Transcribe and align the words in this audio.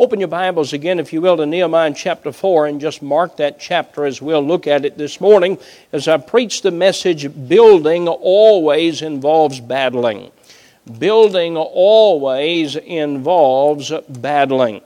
Open 0.00 0.18
your 0.18 0.28
Bibles 0.28 0.72
again, 0.72 0.98
if 0.98 1.12
you 1.12 1.20
will, 1.20 1.36
to 1.36 1.44
Nehemiah 1.44 1.92
chapter 1.94 2.32
4 2.32 2.68
and 2.68 2.80
just 2.80 3.02
mark 3.02 3.36
that 3.36 3.60
chapter 3.60 4.06
as 4.06 4.22
we'll 4.22 4.40
look 4.40 4.66
at 4.66 4.86
it 4.86 4.96
this 4.96 5.20
morning. 5.20 5.58
As 5.92 6.08
I 6.08 6.16
preach 6.16 6.62
the 6.62 6.70
message, 6.70 7.28
building 7.48 8.08
always 8.08 9.02
involves 9.02 9.60
battling. 9.60 10.32
Building 10.98 11.58
always 11.58 12.76
involves 12.76 13.92
battling. 14.08 14.80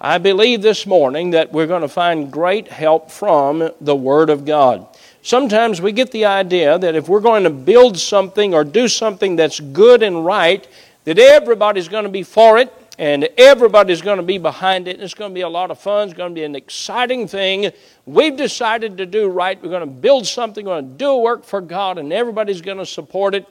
I 0.00 0.16
believe 0.16 0.62
this 0.62 0.86
morning 0.86 1.32
that 1.32 1.52
we're 1.52 1.66
going 1.66 1.82
to 1.82 1.86
find 1.86 2.32
great 2.32 2.68
help 2.68 3.10
from 3.10 3.70
the 3.82 3.94
Word 3.94 4.30
of 4.30 4.46
God. 4.46 4.86
Sometimes 5.20 5.82
we 5.82 5.92
get 5.92 6.10
the 6.10 6.24
idea 6.24 6.78
that 6.78 6.94
if 6.94 7.06
we're 7.06 7.20
going 7.20 7.44
to 7.44 7.50
build 7.50 7.98
something 7.98 8.54
or 8.54 8.64
do 8.64 8.88
something 8.88 9.36
that's 9.36 9.60
good 9.60 10.02
and 10.02 10.24
right, 10.24 10.66
that 11.04 11.18
everybody's 11.18 11.88
going 11.88 12.04
to 12.04 12.10
be 12.10 12.22
for 12.22 12.56
it 12.56 12.72
and 12.98 13.28
everybody's 13.36 14.02
going 14.02 14.18
to 14.18 14.22
be 14.22 14.38
behind 14.38 14.86
it. 14.86 14.96
And 14.96 15.02
it's 15.02 15.14
going 15.14 15.30
to 15.30 15.34
be 15.34 15.40
a 15.40 15.48
lot 15.48 15.70
of 15.70 15.78
fun. 15.80 16.08
It's 16.08 16.16
going 16.16 16.30
to 16.30 16.34
be 16.34 16.44
an 16.44 16.54
exciting 16.54 17.26
thing. 17.26 17.72
We've 18.06 18.36
decided 18.36 18.98
to 18.98 19.06
do 19.06 19.28
right. 19.28 19.60
We're 19.60 19.70
going 19.70 19.80
to 19.80 19.86
build 19.86 20.26
something, 20.26 20.64
we're 20.66 20.80
going 20.80 20.92
to 20.92 20.96
do 20.96 21.16
work 21.16 21.44
for 21.44 21.60
God, 21.60 21.98
and 21.98 22.12
everybody's 22.12 22.60
going 22.60 22.78
to 22.78 22.86
support 22.86 23.34
it. 23.34 23.46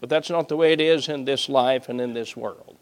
But 0.00 0.10
that's 0.10 0.30
not 0.30 0.48
the 0.48 0.56
way 0.56 0.72
it 0.72 0.80
is 0.80 1.08
in 1.08 1.24
this 1.24 1.48
life 1.48 1.88
and 1.88 2.00
in 2.00 2.12
this 2.12 2.36
world. 2.36 2.76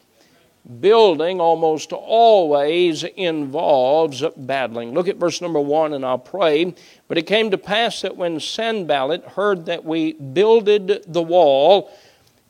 Building 0.80 1.40
almost 1.40 1.92
always 1.92 3.04
involves 3.04 4.23
battling. 4.37 4.92
Look 4.92 5.09
at 5.09 5.16
verse 5.16 5.40
number 5.40 5.60
one, 5.60 5.95
and 5.95 6.04
I'll 6.04 6.18
pray. 6.18 6.74
But 7.09 7.18
it 7.18 7.23
came 7.23 7.51
to 7.51 7.59
pass 7.59 8.02
that 8.02 8.16
when 8.16 8.40
Sanballat 8.40 9.24
heard 9.24 9.66
that 9.66 9.84
we 9.84 10.12
builded 10.12 11.04
the 11.06 11.23
wall, 11.23 11.90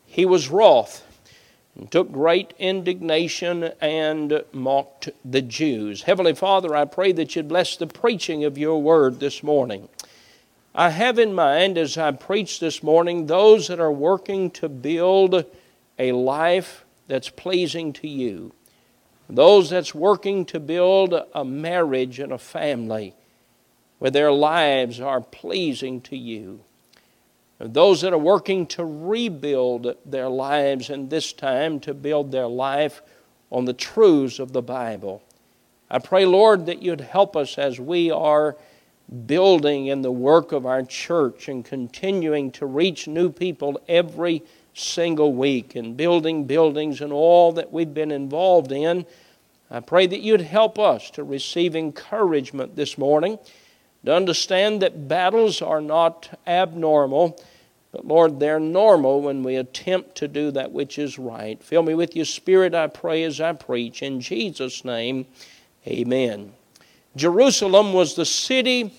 he 0.06 0.24
was 0.24 0.48
wroth 0.48 1.04
and 1.80 1.90
took 1.90 2.12
great 2.12 2.52
indignation 2.58 3.72
and 3.80 4.44
mocked 4.52 5.08
the 5.24 5.40
Jews. 5.40 6.02
Heavenly 6.02 6.34
Father, 6.34 6.76
I 6.76 6.84
pray 6.84 7.10
that 7.12 7.34
you'd 7.34 7.48
bless 7.48 7.74
the 7.76 7.86
preaching 7.86 8.44
of 8.44 8.58
your 8.58 8.82
word 8.82 9.18
this 9.18 9.42
morning. 9.42 9.88
I 10.74 10.90
have 10.90 11.18
in 11.18 11.32
mind 11.32 11.78
as 11.78 11.96
I 11.96 12.10
preach 12.10 12.60
this 12.60 12.82
morning 12.82 13.26
those 13.26 13.68
that 13.68 13.80
are 13.80 13.90
working 13.90 14.50
to 14.52 14.68
build 14.68 15.46
a 15.98 16.12
life 16.12 16.84
that's 17.08 17.30
pleasing 17.30 17.94
to 17.94 18.08
you. 18.08 18.52
Those 19.30 19.70
that's 19.70 19.94
working 19.94 20.44
to 20.46 20.60
build 20.60 21.14
a 21.34 21.44
marriage 21.46 22.18
and 22.18 22.30
a 22.30 22.38
family 22.38 23.14
where 23.98 24.10
their 24.10 24.32
lives 24.32 25.00
are 25.00 25.22
pleasing 25.22 26.02
to 26.02 26.16
you 26.16 26.60
those 27.68 28.00
that 28.00 28.12
are 28.12 28.18
working 28.18 28.66
to 28.66 28.84
rebuild 28.84 29.94
their 30.06 30.28
lives 30.28 30.88
in 30.88 31.08
this 31.08 31.32
time 31.32 31.78
to 31.80 31.92
build 31.92 32.32
their 32.32 32.46
life 32.46 33.02
on 33.50 33.66
the 33.66 33.74
truths 33.74 34.38
of 34.38 34.52
the 34.52 34.62
Bible. 34.62 35.22
I 35.90 35.98
pray, 35.98 36.24
Lord, 36.24 36.66
that 36.66 36.82
you'd 36.82 37.00
help 37.00 37.36
us 37.36 37.58
as 37.58 37.78
we 37.78 38.10
are 38.10 38.56
building 39.26 39.88
in 39.88 40.02
the 40.02 40.12
work 40.12 40.52
of 40.52 40.64
our 40.64 40.82
church 40.84 41.48
and 41.48 41.64
continuing 41.64 42.50
to 42.52 42.64
reach 42.64 43.08
new 43.08 43.28
people 43.28 43.80
every 43.88 44.42
single 44.72 45.34
week 45.34 45.74
and 45.74 45.96
building 45.96 46.44
buildings 46.44 47.00
and 47.00 47.12
all 47.12 47.52
that 47.52 47.72
we've 47.72 47.92
been 47.92 48.12
involved 48.12 48.72
in. 48.72 49.04
I 49.70 49.80
pray 49.80 50.06
that 50.06 50.20
you'd 50.20 50.40
help 50.40 50.78
us 50.78 51.10
to 51.10 51.24
receive 51.24 51.76
encouragement 51.76 52.76
this 52.76 52.96
morning, 52.96 53.38
to 54.04 54.14
understand 54.14 54.80
that 54.82 55.08
battles 55.08 55.60
are 55.60 55.80
not 55.80 56.38
abnormal 56.46 57.38
but 57.92 58.06
Lord, 58.06 58.38
they're 58.38 58.60
normal 58.60 59.20
when 59.20 59.42
we 59.42 59.56
attempt 59.56 60.14
to 60.16 60.28
do 60.28 60.50
that 60.52 60.70
which 60.70 60.98
is 60.98 61.18
right. 61.18 61.62
Fill 61.62 61.82
me 61.82 61.94
with 61.94 62.14
your 62.14 62.24
spirit, 62.24 62.74
I 62.74 62.86
pray, 62.86 63.24
as 63.24 63.40
I 63.40 63.52
preach. 63.52 64.02
In 64.02 64.20
Jesus' 64.20 64.84
name, 64.84 65.26
amen. 65.86 66.52
Jerusalem 67.16 67.92
was 67.92 68.14
the 68.14 68.24
city 68.24 68.94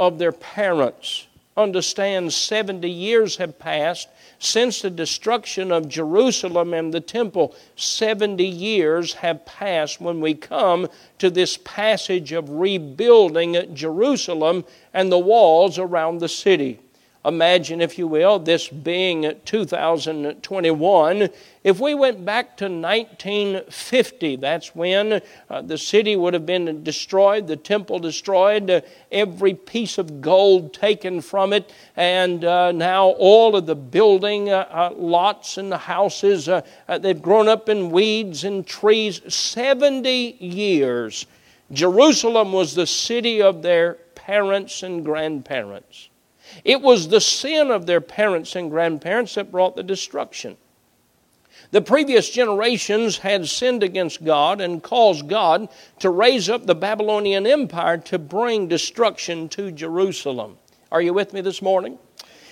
of 0.00 0.18
their 0.18 0.32
parents. 0.32 1.28
Understand, 1.56 2.32
70 2.32 2.90
years 2.90 3.36
have 3.36 3.60
passed 3.60 4.08
since 4.40 4.82
the 4.82 4.90
destruction 4.90 5.70
of 5.70 5.88
Jerusalem 5.88 6.74
and 6.74 6.92
the 6.92 7.00
temple. 7.00 7.54
70 7.76 8.44
years 8.44 9.14
have 9.14 9.46
passed 9.46 10.00
when 10.00 10.20
we 10.20 10.34
come 10.34 10.88
to 11.18 11.30
this 11.30 11.56
passage 11.58 12.32
of 12.32 12.50
rebuilding 12.50 13.72
Jerusalem 13.72 14.64
and 14.92 15.12
the 15.12 15.18
walls 15.18 15.78
around 15.78 16.18
the 16.18 16.28
city. 16.28 16.80
Imagine, 17.26 17.80
if 17.80 17.96
you 17.96 18.06
will, 18.06 18.38
this 18.38 18.68
being 18.68 19.32
2021. 19.46 21.30
If 21.62 21.80
we 21.80 21.94
went 21.94 22.22
back 22.22 22.58
to 22.58 22.64
1950, 22.66 24.36
that's 24.36 24.74
when 24.74 25.22
uh, 25.48 25.62
the 25.62 25.78
city 25.78 26.16
would 26.16 26.34
have 26.34 26.44
been 26.44 26.84
destroyed, 26.84 27.46
the 27.46 27.56
temple 27.56 27.98
destroyed, 27.98 28.68
uh, 28.68 28.82
every 29.10 29.54
piece 29.54 29.96
of 29.96 30.20
gold 30.20 30.74
taken 30.74 31.22
from 31.22 31.54
it, 31.54 31.72
and 31.96 32.44
uh, 32.44 32.72
now 32.72 33.06
all 33.06 33.56
of 33.56 33.64
the 33.64 33.74
building 33.74 34.50
uh, 34.50 34.66
uh, 34.70 34.90
lots 34.94 35.56
and 35.56 35.72
the 35.72 35.78
houses, 35.78 36.46
uh, 36.46 36.60
they've 37.00 37.22
grown 37.22 37.48
up 37.48 37.70
in 37.70 37.90
weeds 37.90 38.44
and 38.44 38.66
trees. 38.66 39.22
70 39.32 40.36
years. 40.40 41.24
Jerusalem 41.72 42.52
was 42.52 42.74
the 42.74 42.86
city 42.86 43.40
of 43.40 43.62
their 43.62 43.94
parents 44.14 44.82
and 44.82 45.02
grandparents. 45.02 46.10
It 46.64 46.80
was 46.80 47.08
the 47.08 47.20
sin 47.20 47.70
of 47.70 47.86
their 47.86 48.00
parents 48.00 48.56
and 48.56 48.70
grandparents 48.70 49.34
that 49.34 49.50
brought 49.50 49.76
the 49.76 49.82
destruction. 49.82 50.56
The 51.70 51.82
previous 51.82 52.30
generations 52.30 53.18
had 53.18 53.48
sinned 53.48 53.82
against 53.82 54.24
God 54.24 54.60
and 54.60 54.82
caused 54.82 55.28
God 55.28 55.68
to 55.98 56.10
raise 56.10 56.48
up 56.48 56.66
the 56.66 56.74
Babylonian 56.74 57.46
Empire 57.46 57.98
to 57.98 58.18
bring 58.18 58.68
destruction 58.68 59.48
to 59.50 59.72
Jerusalem. 59.72 60.58
Are 60.92 61.02
you 61.02 61.12
with 61.12 61.32
me 61.32 61.40
this 61.40 61.62
morning? 61.62 61.98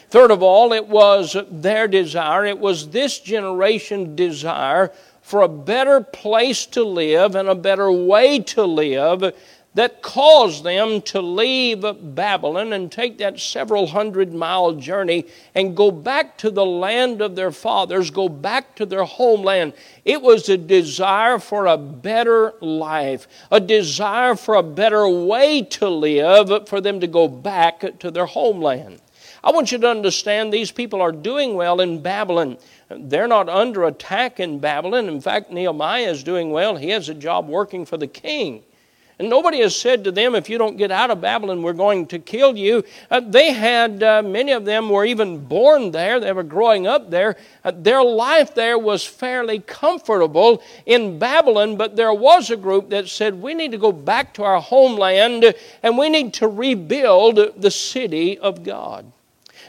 Third 0.08 0.30
of 0.30 0.42
all, 0.42 0.72
it 0.72 0.88
was 0.88 1.36
their 1.50 1.88
desire, 1.88 2.44
it 2.44 2.58
was 2.58 2.90
this 2.90 3.20
generation's 3.20 4.16
desire 4.16 4.92
for 5.22 5.42
a 5.42 5.48
better 5.48 6.00
place 6.00 6.66
to 6.66 6.84
live 6.84 7.34
and 7.34 7.48
a 7.48 7.54
better 7.54 7.90
way 7.90 8.40
to 8.40 8.64
live 8.64 9.34
that 9.74 10.02
caused 10.02 10.64
them 10.64 11.00
to 11.00 11.20
leave 11.20 11.84
Babylon 12.14 12.72
and 12.74 12.92
take 12.92 13.18
that 13.18 13.40
several 13.40 13.86
hundred 13.86 14.32
mile 14.32 14.72
journey 14.72 15.26
and 15.54 15.76
go 15.76 15.90
back 15.90 16.36
to 16.38 16.50
the 16.50 16.64
land 16.64 17.22
of 17.22 17.36
their 17.36 17.50
fathers, 17.50 18.10
go 18.10 18.28
back 18.28 18.76
to 18.76 18.84
their 18.84 19.04
homeland. 19.04 19.72
It 20.04 20.20
was 20.20 20.48
a 20.48 20.58
desire 20.58 21.38
for 21.38 21.66
a 21.66 21.78
better 21.78 22.54
life, 22.60 23.26
a 23.50 23.60
desire 23.60 24.36
for 24.36 24.56
a 24.56 24.62
better 24.62 25.08
way 25.08 25.62
to 25.62 25.88
live 25.88 26.68
for 26.68 26.80
them 26.80 27.00
to 27.00 27.06
go 27.06 27.26
back 27.26 27.98
to 28.00 28.10
their 28.10 28.26
homeland. 28.26 29.00
I 29.44 29.50
want 29.50 29.72
you 29.72 29.78
to 29.78 29.88
understand 29.88 30.52
these 30.52 30.70
people 30.70 31.00
are 31.00 31.10
doing 31.12 31.54
well 31.54 31.80
in 31.80 32.00
Babylon. 32.00 32.58
They're 32.88 33.26
not 33.26 33.48
under 33.48 33.84
attack 33.84 34.38
in 34.38 34.60
Babylon. 34.60 35.08
In 35.08 35.20
fact, 35.20 35.50
Nehemiah 35.50 36.10
is 36.10 36.22
doing 36.22 36.50
well. 36.52 36.76
He 36.76 36.90
has 36.90 37.08
a 37.08 37.14
job 37.14 37.48
working 37.48 37.84
for 37.84 37.96
the 37.96 38.06
king. 38.06 38.62
And 39.22 39.30
nobody 39.30 39.60
has 39.60 39.76
said 39.76 40.02
to 40.02 40.10
them, 40.10 40.34
if 40.34 40.50
you 40.50 40.58
don't 40.58 40.76
get 40.76 40.90
out 40.90 41.12
of 41.12 41.20
Babylon, 41.20 41.62
we're 41.62 41.74
going 41.74 42.06
to 42.06 42.18
kill 42.18 42.56
you. 42.56 42.82
Uh, 43.08 43.20
they 43.20 43.52
had, 43.52 44.02
uh, 44.02 44.20
many 44.20 44.50
of 44.50 44.64
them 44.64 44.90
were 44.90 45.04
even 45.04 45.38
born 45.38 45.92
there, 45.92 46.18
they 46.18 46.32
were 46.32 46.42
growing 46.42 46.88
up 46.88 47.08
there. 47.08 47.36
Uh, 47.62 47.70
their 47.70 48.02
life 48.02 48.52
there 48.52 48.76
was 48.80 49.06
fairly 49.06 49.60
comfortable 49.60 50.60
in 50.86 51.20
Babylon, 51.20 51.76
but 51.76 51.94
there 51.94 52.12
was 52.12 52.50
a 52.50 52.56
group 52.56 52.90
that 52.90 53.08
said, 53.08 53.40
we 53.40 53.54
need 53.54 53.70
to 53.70 53.78
go 53.78 53.92
back 53.92 54.34
to 54.34 54.42
our 54.42 54.60
homeland 54.60 55.54
and 55.84 55.96
we 55.96 56.08
need 56.08 56.34
to 56.34 56.48
rebuild 56.48 57.38
the 57.56 57.70
city 57.70 58.36
of 58.40 58.64
God. 58.64 59.12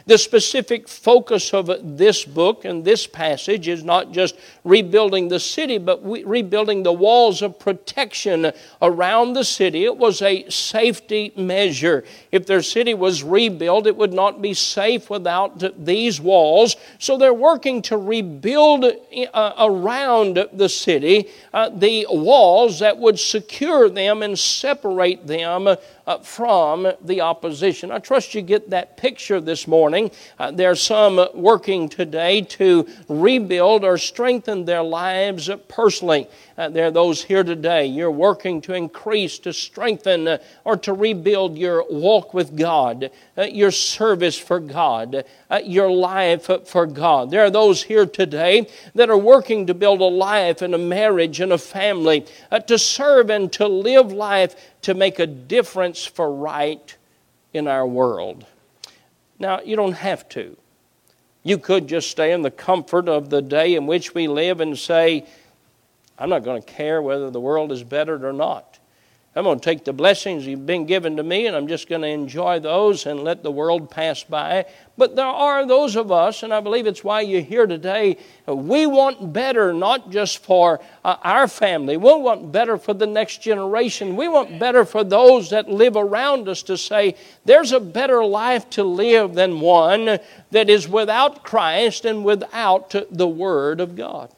The 0.06 0.18
specific 0.18 0.86
focus 0.86 1.54
of 1.54 1.70
this 1.96 2.26
book 2.26 2.66
and 2.66 2.84
this 2.84 3.06
passage 3.06 3.68
is 3.68 3.82
not 3.82 4.12
just 4.12 4.36
rebuilding 4.62 5.28
the 5.28 5.40
city, 5.40 5.78
but 5.78 6.04
rebuilding 6.04 6.82
the 6.82 6.92
walls 6.92 7.40
of 7.40 7.58
protection 7.58 8.52
around 8.82 9.32
the 9.32 9.44
city. 9.44 9.84
It 9.84 9.96
was 9.96 10.20
a 10.20 10.46
safety 10.50 11.32
measure. 11.36 12.04
If 12.30 12.46
their 12.46 12.60
city 12.60 12.92
was 12.92 13.22
rebuilt, 13.22 13.86
it 13.86 13.96
would 13.96 14.12
not 14.12 14.42
be 14.42 14.52
safe 14.52 15.08
without 15.08 15.62
these 15.82 16.20
walls. 16.20 16.76
So 16.98 17.16
they're 17.16 17.32
working 17.32 17.80
to 17.82 17.96
rebuild 17.96 18.84
uh, 18.84 19.52
around 19.58 20.46
the 20.52 20.68
city 20.68 21.30
uh, 21.54 21.70
the 21.70 22.06
walls 22.10 22.80
that 22.80 22.98
would 22.98 23.18
secure 23.18 23.88
them 23.88 24.22
and 24.22 24.38
separate 24.38 25.26
them 25.26 25.76
uh, 26.06 26.18
from 26.18 26.90
the 27.02 27.20
opposition. 27.20 27.90
I 27.90 27.98
trust 27.98 28.34
you 28.34 28.42
get 28.42 28.70
that 28.70 28.96
picture 28.96 29.40
this 29.40 29.66
morning. 29.66 30.10
Uh, 30.38 30.50
there 30.50 30.70
are 30.70 30.76
some 30.76 31.26
working 31.34 31.88
today 31.88 32.42
to 32.42 32.86
rebuild 33.08 33.84
or 33.84 33.98
strengthen 33.98 34.64
their 34.64 34.82
lives 34.82 35.50
personally. 35.68 36.28
Uh, 36.56 36.68
there 36.68 36.86
are 36.86 36.90
those 36.92 37.24
here 37.24 37.42
today, 37.42 37.84
you're 37.84 38.10
working 38.10 38.60
to 38.60 38.74
increase, 38.74 39.40
to 39.40 39.52
strengthen, 39.52 40.28
uh, 40.28 40.38
or 40.62 40.76
to 40.76 40.92
rebuild 40.92 41.58
your 41.58 41.84
walk 41.90 42.32
with 42.32 42.56
God, 42.56 43.10
uh, 43.36 43.42
your 43.42 43.72
service 43.72 44.38
for 44.38 44.60
God, 44.60 45.24
uh, 45.50 45.60
your 45.64 45.90
life 45.90 46.48
for 46.66 46.86
God. 46.86 47.30
There 47.30 47.44
are 47.44 47.50
those 47.50 47.82
here 47.82 48.06
today 48.06 48.68
that 48.94 49.10
are 49.10 49.18
working 49.18 49.66
to 49.66 49.74
build 49.74 50.00
a 50.00 50.04
life 50.04 50.62
and 50.62 50.76
a 50.76 50.78
marriage 50.78 51.40
and 51.40 51.52
a 51.52 51.58
family, 51.58 52.24
uh, 52.52 52.60
to 52.60 52.78
serve 52.78 53.30
and 53.30 53.52
to 53.54 53.66
live 53.66 54.12
life 54.12 54.54
to 54.82 54.94
make 54.94 55.18
a 55.18 55.26
difference 55.26 56.04
for 56.04 56.32
right 56.32 56.96
in 57.52 57.66
our 57.66 57.86
world. 57.86 58.46
Now, 59.40 59.60
you 59.60 59.74
don't 59.74 59.92
have 59.92 60.28
to. 60.30 60.56
You 61.42 61.58
could 61.58 61.88
just 61.88 62.10
stay 62.10 62.32
in 62.32 62.42
the 62.42 62.50
comfort 62.50 63.08
of 63.08 63.28
the 63.28 63.42
day 63.42 63.74
in 63.74 63.86
which 63.86 64.14
we 64.14 64.28
live 64.28 64.60
and 64.60 64.78
say, 64.78 65.26
I'm 66.18 66.30
not 66.30 66.44
going 66.44 66.62
to 66.62 66.72
care 66.72 67.02
whether 67.02 67.30
the 67.30 67.40
world 67.40 67.72
is 67.72 67.82
bettered 67.82 68.24
or 68.24 68.32
not. 68.32 68.78
I'm 69.36 69.42
going 69.42 69.58
to 69.58 69.64
take 69.64 69.84
the 69.84 69.92
blessings 69.92 70.46
you've 70.46 70.64
been 70.64 70.86
given 70.86 71.16
to 71.16 71.24
me 71.24 71.48
and 71.48 71.56
I'm 71.56 71.66
just 71.66 71.88
going 71.88 72.02
to 72.02 72.08
enjoy 72.08 72.60
those 72.60 73.04
and 73.04 73.24
let 73.24 73.42
the 73.42 73.50
world 73.50 73.90
pass 73.90 74.22
by. 74.22 74.66
But 74.96 75.16
there 75.16 75.26
are 75.26 75.66
those 75.66 75.96
of 75.96 76.12
us, 76.12 76.44
and 76.44 76.54
I 76.54 76.60
believe 76.60 76.86
it's 76.86 77.02
why 77.02 77.22
you're 77.22 77.40
here 77.40 77.66
today, 77.66 78.18
we 78.46 78.86
want 78.86 79.32
better 79.32 79.72
not 79.72 80.12
just 80.12 80.38
for 80.38 80.80
uh, 81.04 81.16
our 81.22 81.48
family, 81.48 81.96
we 81.96 82.14
want 82.14 82.52
better 82.52 82.78
for 82.78 82.94
the 82.94 83.08
next 83.08 83.42
generation. 83.42 84.14
We 84.14 84.28
want 84.28 84.60
better 84.60 84.84
for 84.84 85.02
those 85.02 85.50
that 85.50 85.68
live 85.68 85.96
around 85.96 86.48
us 86.48 86.62
to 86.64 86.78
say, 86.78 87.16
there's 87.44 87.72
a 87.72 87.80
better 87.80 88.24
life 88.24 88.70
to 88.70 88.84
live 88.84 89.34
than 89.34 89.58
one 89.58 90.20
that 90.52 90.70
is 90.70 90.88
without 90.88 91.42
Christ 91.42 92.04
and 92.04 92.24
without 92.24 92.94
the 93.10 93.28
Word 93.28 93.80
of 93.80 93.96
God. 93.96 94.30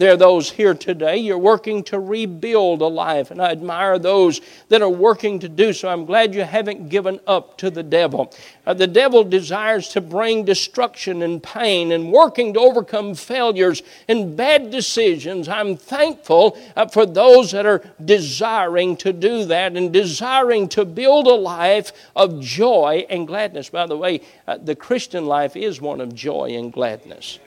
There 0.00 0.14
are 0.14 0.16
those 0.16 0.50
here 0.50 0.72
today, 0.72 1.18
you're 1.18 1.36
working 1.36 1.84
to 1.84 2.00
rebuild 2.00 2.80
a 2.80 2.86
life, 2.86 3.30
and 3.30 3.38
I 3.38 3.50
admire 3.50 3.98
those 3.98 4.40
that 4.70 4.80
are 4.80 4.88
working 4.88 5.38
to 5.40 5.48
do 5.50 5.74
so. 5.74 5.90
I'm 5.90 6.06
glad 6.06 6.34
you 6.34 6.42
haven't 6.42 6.88
given 6.88 7.20
up 7.26 7.58
to 7.58 7.68
the 7.68 7.82
devil. 7.82 8.32
Uh, 8.64 8.72
the 8.72 8.86
devil 8.86 9.24
desires 9.24 9.90
to 9.90 10.00
bring 10.00 10.46
destruction 10.46 11.20
and 11.20 11.42
pain 11.42 11.92
and 11.92 12.10
working 12.10 12.54
to 12.54 12.60
overcome 12.60 13.14
failures 13.14 13.82
and 14.08 14.34
bad 14.34 14.70
decisions. 14.70 15.48
I'm 15.48 15.76
thankful 15.76 16.56
uh, 16.76 16.86
for 16.88 17.04
those 17.04 17.50
that 17.50 17.66
are 17.66 17.82
desiring 18.02 18.96
to 18.96 19.12
do 19.12 19.44
that 19.44 19.76
and 19.76 19.92
desiring 19.92 20.70
to 20.70 20.86
build 20.86 21.26
a 21.26 21.34
life 21.34 21.92
of 22.16 22.40
joy 22.40 23.04
and 23.10 23.26
gladness. 23.26 23.68
By 23.68 23.84
the 23.84 23.98
way, 23.98 24.22
uh, 24.48 24.56
the 24.56 24.76
Christian 24.76 25.26
life 25.26 25.56
is 25.56 25.78
one 25.78 26.00
of 26.00 26.14
joy 26.14 26.54
and 26.54 26.72
gladness. 26.72 27.38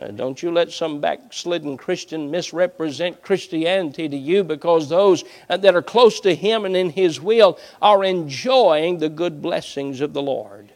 Uh, 0.00 0.08
don't 0.08 0.42
you 0.42 0.52
let 0.52 0.70
some 0.70 1.00
backslidden 1.00 1.76
Christian 1.76 2.30
misrepresent 2.30 3.22
Christianity 3.22 4.08
to 4.08 4.16
you 4.16 4.44
because 4.44 4.88
those 4.88 5.24
uh, 5.48 5.56
that 5.56 5.74
are 5.74 5.82
close 5.82 6.20
to 6.20 6.34
Him 6.34 6.64
and 6.64 6.76
in 6.76 6.90
His 6.90 7.20
will 7.20 7.58
are 7.82 8.04
enjoying 8.04 8.98
the 8.98 9.08
good 9.08 9.42
blessings 9.42 10.00
of 10.00 10.12
the 10.12 10.22
Lord. 10.22 10.72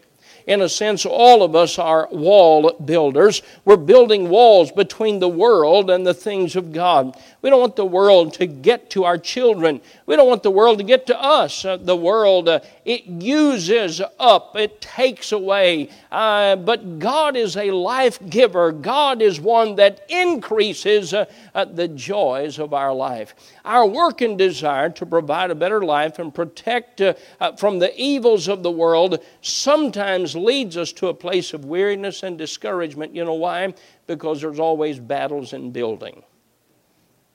In 0.47 0.61
a 0.61 0.69
sense, 0.69 1.07
all 1.07 1.45
of 1.45 1.55
us 1.55 1.79
are 1.79 2.09
wall 2.11 2.73
builders. 2.85 3.43
We're 3.65 3.77
building 3.77 4.29
walls 4.29 4.73
between 4.73 5.21
the 5.21 5.29
world 5.29 5.89
and 5.89 6.05
the 6.05 6.15
things 6.15 6.57
of 6.57 6.73
God. 6.73 7.17
We 7.43 7.51
don't 7.51 7.59
want 7.59 7.75
the 7.75 7.85
world 7.85 8.35
to 8.35 8.47
get 8.47 8.89
to 8.91 9.03
our 9.03 9.19
children. 9.19 9.81
We 10.07 10.15
don't 10.15 10.29
want 10.29 10.45
the 10.45 10.51
world 10.51 10.79
to 10.79 10.85
get 10.85 11.07
to 11.09 11.21
us. 11.21 11.65
Uh, 11.65 11.77
the 11.77 11.97
world, 11.97 12.49
uh, 12.49 12.61
it 12.85 13.05
uses 13.05 14.01
up, 14.21 14.55
it 14.55 14.81
takes 14.81 15.33
away. 15.33 15.91
Uh, 16.13 16.55
but 16.55 17.01
God 17.01 17.37
is 17.37 17.57
a 17.57 17.73
life 17.73 18.21
giver. 18.31 18.71
God 18.71 19.21
is 19.21 19.41
one 19.41 19.75
that 19.75 20.07
increases 20.09 21.13
uh, 21.13 21.25
uh, 21.53 21.65
the 21.65 21.89
joys 21.89 22.61
of 22.61 22.73
our 22.73 22.95
life. 22.95 23.35
Our 23.65 23.87
work 23.87 24.21
and 24.21 24.39
desire 24.39 24.91
to 24.91 25.05
provide 25.05 25.51
a 25.51 25.57
better 25.57 25.85
life 25.85 26.21
and 26.21 26.33
protect 26.33 27.01
uh, 27.01 27.15
from 27.57 27.81
the 27.81 27.93
evils 28.01 28.47
of 28.47 28.63
the 28.63 28.71
world 28.71 29.19
sometimes 29.41 30.37
leads 30.37 30.77
us 30.77 30.93
to 30.93 31.09
a 31.09 31.15
place 31.15 31.53
of 31.55 31.65
weariness 31.65 32.23
and 32.23 32.39
discouragement. 32.39 33.17
You 33.17 33.25
know 33.25 33.35
why? 33.35 33.75
Because 34.07 34.41
there's 34.41 34.61
always 34.61 35.01
battles 35.01 35.53
in 35.53 35.73
building. 35.73 36.23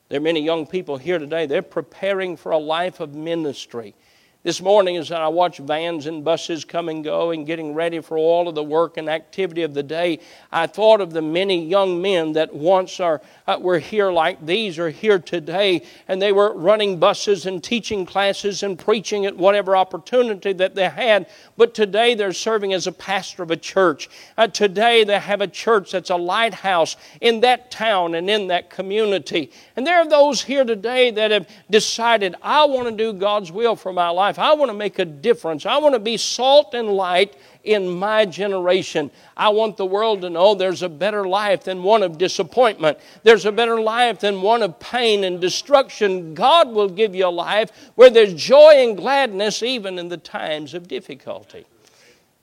There 0.09 0.17
are 0.17 0.23
many 0.23 0.41
young 0.41 0.65
people 0.65 0.97
here 0.97 1.19
today, 1.19 1.45
they're 1.45 1.61
preparing 1.61 2.37
for 2.37 2.51
a 2.51 2.57
life 2.57 2.99
of 2.99 3.13
ministry. 3.13 3.93
This 4.43 4.61
morning, 4.61 4.97
as 4.97 5.11
I 5.11 5.27
watch 5.29 5.57
vans 5.57 6.05
and 6.05 6.23
buses 6.23 6.63
come 6.63 6.89
and 6.89 7.03
go 7.03 7.31
and 7.31 7.45
getting 7.45 7.73
ready 7.73 7.99
for 7.99 8.19
all 8.19 8.47
of 8.47 8.53
the 8.53 8.63
work 8.63 8.97
and 8.97 9.09
activity 9.09 9.63
of 9.63 9.73
the 9.73 9.81
day, 9.81 10.19
I 10.51 10.67
thought 10.67 11.01
of 11.01 11.11
the 11.11 11.23
many 11.23 11.65
young 11.65 12.03
men 12.03 12.33
that 12.33 12.53
once 12.53 12.99
are, 12.99 13.19
uh, 13.47 13.57
were 13.59 13.79
here 13.79 14.11
like 14.11 14.45
these 14.45 14.77
are 14.77 14.91
here 14.91 15.17
today, 15.17 15.81
and 16.07 16.21
they 16.21 16.31
were 16.31 16.53
running 16.53 16.99
buses 16.99 17.47
and 17.47 17.63
teaching 17.63 18.05
classes 18.05 18.61
and 18.61 18.77
preaching 18.77 19.25
at 19.25 19.35
whatever 19.35 19.75
opportunity 19.75 20.53
that 20.53 20.75
they 20.75 20.87
had. 20.87 21.27
But 21.57 21.73
today 21.73 22.13
they're 22.13 22.31
serving 22.31 22.73
as 22.73 22.85
a 22.85 22.91
pastor 22.91 23.41
of 23.41 23.49
a 23.49 23.57
church. 23.57 24.07
Uh, 24.37 24.47
today 24.47 25.03
they 25.03 25.19
have 25.19 25.41
a 25.41 25.47
church 25.47 25.91
that's 25.91 26.11
a 26.11 26.15
lighthouse 26.15 26.95
in 27.21 27.39
that 27.39 27.71
town 27.71 28.13
and 28.13 28.29
in 28.29 28.47
that 28.47 28.69
community. 28.69 29.51
And 29.75 29.85
there 29.85 29.97
are 29.97 30.07
those 30.07 30.43
here 30.43 30.63
today 30.63 31.09
that 31.09 31.31
have 31.31 31.49
decided, 31.71 32.35
I 32.43 32.65
want 32.65 32.87
to 32.87 32.95
do 32.95 33.13
God's 33.13 33.51
will 33.51 33.75
for 33.75 33.91
my 33.91 34.09
life 34.09 34.26
life. 34.27 34.39
I 34.39 34.53
want 34.53 34.69
to 34.69 34.77
make 34.77 34.99
a 34.99 35.05
difference. 35.05 35.65
I 35.65 35.77
want 35.77 35.95
to 35.95 35.99
be 35.99 36.17
salt 36.17 36.73
and 36.73 36.89
light 36.89 37.37
in 37.63 37.87
my 37.87 38.25
generation. 38.25 39.09
I 39.37 39.49
want 39.49 39.77
the 39.77 39.85
world 39.85 40.21
to 40.21 40.29
know 40.29 40.53
there's 40.53 40.83
a 40.83 40.89
better 40.89 41.25
life 41.25 41.63
than 41.63 41.81
one 41.81 42.03
of 42.03 42.17
disappointment. 42.17 42.97
There's 43.23 43.45
a 43.45 43.51
better 43.51 43.79
life 43.79 44.19
than 44.19 44.41
one 44.41 44.63
of 44.63 44.79
pain 44.79 45.23
and 45.23 45.39
destruction. 45.39 46.33
God 46.33 46.69
will 46.69 46.89
give 46.89 47.15
you 47.15 47.27
a 47.27 47.29
life 47.29 47.71
where 47.95 48.09
there's 48.09 48.33
joy 48.33 48.73
and 48.75 48.97
gladness 48.97 49.63
even 49.63 49.97
in 49.97 50.09
the 50.09 50.17
times 50.17 50.73
of 50.73 50.87
difficulty. 50.87 51.65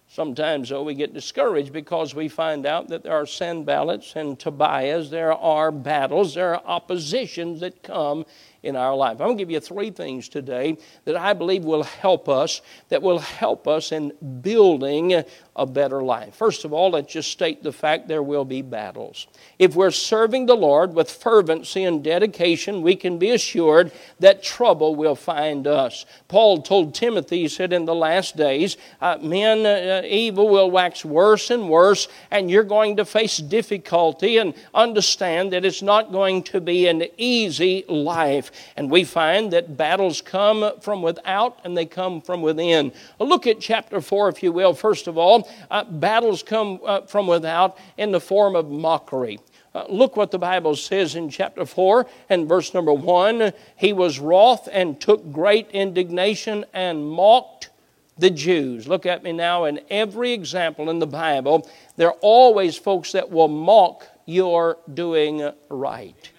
Sometimes, 0.08 0.68
though, 0.68 0.84
we 0.84 0.94
get 0.94 1.12
discouraged 1.12 1.72
because 1.72 2.14
we 2.14 2.28
find 2.28 2.66
out 2.66 2.88
that 2.88 3.02
there 3.02 3.14
are 3.14 3.24
Sanballats 3.24 4.14
and 4.14 4.38
Tobiahs, 4.38 5.10
there 5.10 5.32
are 5.32 5.72
battles, 5.72 6.34
there 6.34 6.54
are 6.54 6.62
oppositions 6.64 7.60
that 7.60 7.82
come 7.82 8.24
in 8.64 8.76
our 8.76 8.94
life. 8.94 9.12
I'm 9.12 9.28
going 9.28 9.36
to 9.36 9.42
give 9.42 9.50
you 9.50 9.60
three 9.60 9.90
things 9.90 10.28
today 10.28 10.78
that 11.04 11.16
I 11.16 11.34
believe 11.34 11.64
will 11.64 11.82
help 11.82 12.28
us, 12.28 12.62
that 12.88 13.02
will 13.02 13.18
help 13.18 13.68
us 13.68 13.92
in 13.92 14.12
building 14.40 15.22
a 15.56 15.66
better 15.66 16.02
life. 16.02 16.34
First 16.34 16.64
of 16.64 16.72
all, 16.72 16.90
let's 16.90 17.12
just 17.12 17.30
state 17.30 17.62
the 17.62 17.72
fact 17.72 18.08
there 18.08 18.24
will 18.24 18.44
be 18.44 18.60
battles. 18.60 19.28
If 19.58 19.76
we're 19.76 19.92
serving 19.92 20.46
the 20.46 20.56
Lord 20.56 20.94
with 20.94 21.08
fervency 21.08 21.84
and 21.84 22.02
dedication, 22.02 22.82
we 22.82 22.96
can 22.96 23.18
be 23.18 23.30
assured 23.30 23.92
that 24.18 24.42
trouble 24.42 24.96
will 24.96 25.14
find 25.14 25.68
us. 25.68 26.06
Paul 26.26 26.62
told 26.62 26.94
Timothy, 26.94 27.42
he 27.42 27.48
said, 27.48 27.72
in 27.72 27.84
the 27.84 27.94
last 27.94 28.36
days, 28.36 28.76
uh, 29.00 29.18
men, 29.22 29.64
uh, 29.64 30.02
evil 30.04 30.48
will 30.48 30.72
wax 30.72 31.04
worse 31.04 31.50
and 31.50 31.68
worse, 31.68 32.08
and 32.32 32.50
you're 32.50 32.64
going 32.64 32.96
to 32.96 33.04
face 33.04 33.36
difficulty 33.36 34.38
and 34.38 34.54
understand 34.74 35.52
that 35.52 35.64
it's 35.64 35.82
not 35.82 36.10
going 36.10 36.42
to 36.44 36.60
be 36.60 36.88
an 36.88 37.04
easy 37.16 37.84
life. 37.88 38.50
And 38.76 38.90
we 38.90 39.04
find 39.04 39.52
that 39.52 39.76
battles 39.76 40.20
come 40.20 40.80
from 40.80 41.00
without 41.00 41.60
and 41.62 41.76
they 41.76 41.86
come 41.86 42.20
from 42.20 42.42
within. 42.42 42.92
Look 43.20 43.46
at 43.46 43.60
chapter 43.60 44.00
4, 44.00 44.30
if 44.30 44.42
you 44.42 44.50
will, 44.50 44.74
first 44.74 45.06
of 45.06 45.16
all 45.16 45.43
uh, 45.70 45.84
battles 45.84 46.42
come 46.42 46.80
uh, 46.84 47.02
from 47.02 47.26
without 47.26 47.78
in 47.96 48.12
the 48.12 48.20
form 48.20 48.56
of 48.56 48.70
mockery. 48.70 49.38
Uh, 49.74 49.84
look 49.88 50.16
what 50.16 50.30
the 50.30 50.38
Bible 50.38 50.76
says 50.76 51.16
in 51.16 51.28
chapter 51.28 51.66
4 51.66 52.06
and 52.28 52.48
verse 52.48 52.74
number 52.74 52.92
1. 52.92 53.52
He 53.76 53.92
was 53.92 54.20
wroth 54.20 54.68
and 54.70 55.00
took 55.00 55.32
great 55.32 55.68
indignation 55.70 56.64
and 56.72 57.08
mocked 57.08 57.70
the 58.16 58.30
Jews. 58.30 58.86
Look 58.86 59.06
at 59.06 59.24
me 59.24 59.32
now. 59.32 59.64
In 59.64 59.80
every 59.90 60.32
example 60.32 60.90
in 60.90 61.00
the 61.00 61.06
Bible, 61.06 61.68
there 61.96 62.08
are 62.08 62.18
always 62.20 62.76
folks 62.76 63.12
that 63.12 63.30
will 63.30 63.48
mock 63.48 64.06
your 64.26 64.78
doing 64.92 65.50
right. 65.68 66.30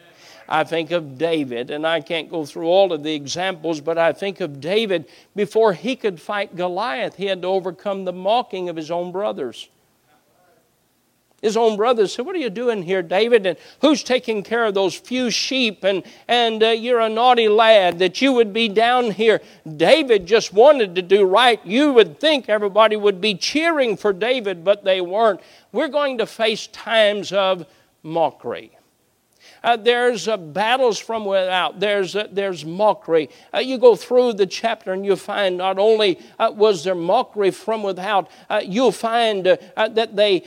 I 0.48 0.64
think 0.64 0.92
of 0.92 1.18
David, 1.18 1.72
and 1.72 1.88
I 1.88 2.02
can't 2.02 2.30
go 2.30 2.46
through 2.46 2.68
all 2.68 2.94
of 2.94 3.04
the 3.04 3.14
examples, 3.14 3.82
but 3.82 3.98
I 3.98 4.14
think 4.14 4.42
of 4.42 4.62
David 4.62 5.06
before 5.36 5.74
he 5.74 5.96
could 5.96 6.22
fight 6.22 6.56
Goliath, 6.56 7.16
he 7.16 7.26
had 7.26 7.42
to 7.42 7.48
overcome 7.48 8.06
the 8.06 8.14
mocking 8.14 8.70
of 8.70 8.76
his 8.76 8.92
own 8.92 9.12
brothers. 9.12 9.70
His 11.42 11.58
own 11.58 11.78
brothers 11.78 12.14
said, 12.14 12.26
What 12.26 12.36
are 12.36 12.40
you 12.40 12.50
doing 12.50 12.82
here, 12.82 13.04
David? 13.04 13.46
And 13.46 13.58
who's 13.82 14.04
taking 14.04 14.42
care 14.42 14.66
of 14.66 14.74
those 14.74 14.96
few 14.96 15.30
sheep? 15.30 15.84
And, 15.84 16.04
and 16.28 16.64
uh, 16.64 16.70
you're 16.70 17.02
a 17.02 17.10
naughty 17.10 17.48
lad 17.48 18.00
that 18.00 18.20
you 18.20 18.34
would 18.34 18.52
be 18.52 18.68
down 18.68 19.12
here. 19.12 19.42
David 19.78 20.26
just 20.26 20.54
wanted 20.54 20.96
to 20.96 21.04
do 21.04 21.24
right. 21.24 21.64
You 21.64 21.94
would 21.94 22.20
think 22.20 22.50
everybody 22.50 22.96
would 22.96 23.22
be 23.22 23.36
cheering 23.36 23.96
for 23.96 24.12
David, 24.12 24.64
but 24.64 24.84
they 24.84 25.02
weren't. 25.02 25.40
We're 25.72 25.88
going 25.88 26.18
to 26.18 26.26
face 26.26 26.66
times 26.68 27.32
of 27.32 27.68
mockery. 28.02 28.75
Uh, 29.66 29.76
there's 29.76 30.28
uh, 30.28 30.38
battles 30.38 31.00
from 31.00 31.26
without. 31.26 31.80
There's, 31.80 32.16
uh, 32.16 32.28
there's 32.32 32.64
mockery. 32.64 33.32
Uh, 33.52 33.58
you 33.60 33.80
go 33.80 33.96
through 33.96 34.34
the 34.34 34.46
chapter 34.46 34.94
and 34.94 35.04
you 35.04 35.16
find 35.16 35.58
not 35.58 35.80
only 35.80 36.20
uh, 36.38 36.52
was 36.56 36.84
there 36.84 36.94
mockery 36.94 37.50
from 37.50 37.82
without, 37.82 38.30
uh, 38.48 38.62
you'll 38.64 38.92
find 38.92 39.46
that 39.46 40.16
they 40.16 40.44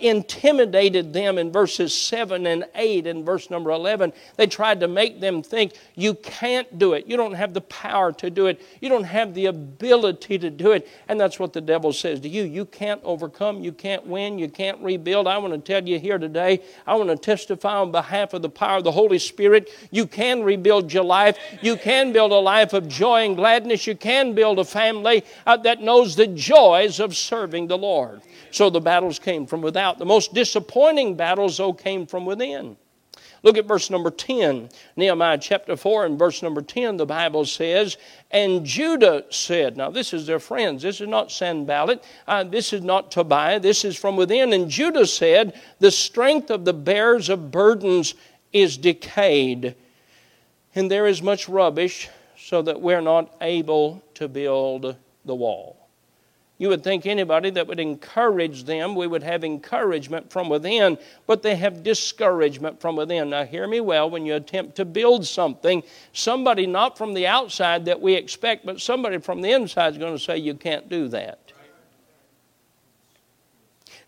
intimidated 0.00 1.12
them 1.12 1.36
in 1.36 1.52
verses 1.52 1.94
7 1.94 2.46
and 2.46 2.64
8 2.74 3.06
and 3.06 3.26
verse 3.26 3.50
number 3.50 3.70
11. 3.70 4.14
They 4.36 4.46
tried 4.46 4.80
to 4.80 4.88
make 4.88 5.20
them 5.20 5.42
think 5.42 5.74
you 5.94 6.14
can't 6.14 6.78
do 6.78 6.94
it. 6.94 7.06
You 7.06 7.18
don't 7.18 7.34
have 7.34 7.52
the 7.52 7.60
power 7.60 8.12
to 8.12 8.30
do 8.30 8.46
it. 8.46 8.62
You 8.80 8.88
don't 8.88 9.04
have 9.04 9.34
the 9.34 9.46
ability 9.46 10.38
to 10.38 10.48
do 10.48 10.72
it. 10.72 10.88
And 11.08 11.20
that's 11.20 11.38
what 11.38 11.52
the 11.52 11.60
devil 11.60 11.92
says 11.92 12.20
to 12.20 12.28
you. 12.30 12.44
You 12.44 12.64
can't 12.64 13.02
overcome. 13.04 13.62
You 13.62 13.72
can't 13.72 14.06
win. 14.06 14.38
You 14.38 14.48
can't 14.48 14.80
rebuild. 14.80 15.26
I 15.26 15.36
want 15.36 15.52
to 15.52 15.60
tell 15.60 15.86
you 15.86 15.98
here 15.98 16.16
today, 16.16 16.62
I 16.86 16.94
want 16.94 17.10
to 17.10 17.16
testify 17.16 17.76
on 17.76 17.92
behalf 17.92 18.32
of 18.32 18.37
the 18.38 18.48
power 18.48 18.78
of 18.78 18.84
the 18.84 18.92
Holy 18.92 19.18
Spirit. 19.18 19.70
You 19.90 20.06
can 20.06 20.42
rebuild 20.42 20.92
your 20.92 21.04
life. 21.04 21.38
You 21.62 21.76
can 21.76 22.12
build 22.12 22.32
a 22.32 22.36
life 22.36 22.72
of 22.72 22.88
joy 22.88 23.24
and 23.24 23.36
gladness. 23.36 23.86
You 23.86 23.96
can 23.96 24.34
build 24.34 24.58
a 24.58 24.64
family 24.64 25.24
uh, 25.46 25.56
that 25.58 25.80
knows 25.80 26.16
the 26.16 26.26
joys 26.26 27.00
of 27.00 27.16
serving 27.16 27.66
the 27.66 27.78
Lord. 27.78 28.22
So 28.50 28.70
the 28.70 28.80
battles 28.80 29.18
came 29.18 29.46
from 29.46 29.62
without. 29.62 29.98
The 29.98 30.06
most 30.06 30.34
disappointing 30.34 31.16
battles, 31.16 31.56
though, 31.56 31.72
came 31.72 32.06
from 32.06 32.24
within. 32.24 32.76
Look 33.42 33.56
at 33.56 33.66
verse 33.66 33.90
number 33.90 34.10
10. 34.10 34.68
Nehemiah 34.96 35.38
chapter 35.38 35.76
4 35.76 36.06
and 36.06 36.18
verse 36.18 36.42
number 36.42 36.60
10, 36.60 36.96
the 36.96 37.06
Bible 37.06 37.44
says, 37.44 37.96
And 38.30 38.64
Judah 38.64 39.24
said, 39.30 39.76
Now 39.76 39.90
this 39.90 40.12
is 40.12 40.26
their 40.26 40.40
friends. 40.40 40.82
This 40.82 41.00
is 41.00 41.08
not 41.08 41.30
Sanballat. 41.30 42.04
Uh, 42.26 42.44
this 42.44 42.72
is 42.72 42.82
not 42.82 43.10
Tobiah. 43.10 43.60
This 43.60 43.84
is 43.84 43.96
from 43.96 44.16
within. 44.16 44.52
And 44.52 44.68
Judah 44.68 45.06
said, 45.06 45.60
The 45.78 45.90
strength 45.90 46.50
of 46.50 46.64
the 46.64 46.72
bearers 46.72 47.28
of 47.28 47.50
burdens 47.50 48.14
is 48.52 48.76
decayed, 48.76 49.74
and 50.74 50.90
there 50.90 51.06
is 51.06 51.22
much 51.22 51.48
rubbish, 51.48 52.08
so 52.36 52.62
that 52.62 52.80
we're 52.80 53.00
not 53.00 53.34
able 53.40 54.02
to 54.14 54.28
build 54.28 54.96
the 55.24 55.34
wall. 55.34 55.76
You 56.58 56.68
would 56.70 56.82
think 56.82 57.06
anybody 57.06 57.50
that 57.50 57.68
would 57.68 57.78
encourage 57.78 58.64
them, 58.64 58.96
we 58.96 59.06
would 59.06 59.22
have 59.22 59.44
encouragement 59.44 60.32
from 60.32 60.48
within, 60.48 60.98
but 61.26 61.42
they 61.42 61.54
have 61.54 61.84
discouragement 61.84 62.80
from 62.80 62.96
within. 62.96 63.30
Now, 63.30 63.44
hear 63.44 63.68
me 63.68 63.80
well 63.80 64.10
when 64.10 64.26
you 64.26 64.34
attempt 64.34 64.74
to 64.76 64.84
build 64.84 65.24
something, 65.24 65.84
somebody 66.12 66.66
not 66.66 66.98
from 66.98 67.14
the 67.14 67.28
outside 67.28 67.84
that 67.84 68.00
we 68.00 68.14
expect, 68.14 68.66
but 68.66 68.80
somebody 68.80 69.18
from 69.18 69.40
the 69.40 69.52
inside 69.52 69.92
is 69.92 69.98
going 69.98 70.16
to 70.16 70.22
say, 70.22 70.38
You 70.38 70.54
can't 70.54 70.88
do 70.88 71.06
that. 71.08 71.52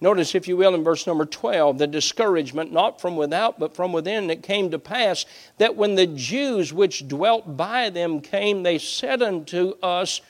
Notice, 0.03 0.35
if 0.35 0.49
you 0.49 0.57
will, 0.57 0.75
in 0.75 0.83
verse 0.83 1.07
number 1.07 1.27
12, 1.27 1.77
the 1.77 1.87
discouragement, 1.87 2.73
not 2.73 3.01
from 3.01 3.17
without, 3.17 3.59
but 3.59 3.77
from 3.77 3.93
within, 3.93 4.31
it 4.31 4.43
came 4.43 4.71
to 4.71 4.79
pass 4.79 5.27
that 5.59 5.77
when 5.77 5.95
the 5.95 6.07
Jews 6.07 6.73
which 6.73 7.07
dwelt 7.07 7.57
by 7.57 7.91
them 7.91 8.23
came, 8.23 8.63
they 8.63 8.79
said 8.79 9.21
unto 9.21 9.75
us 9.83 10.23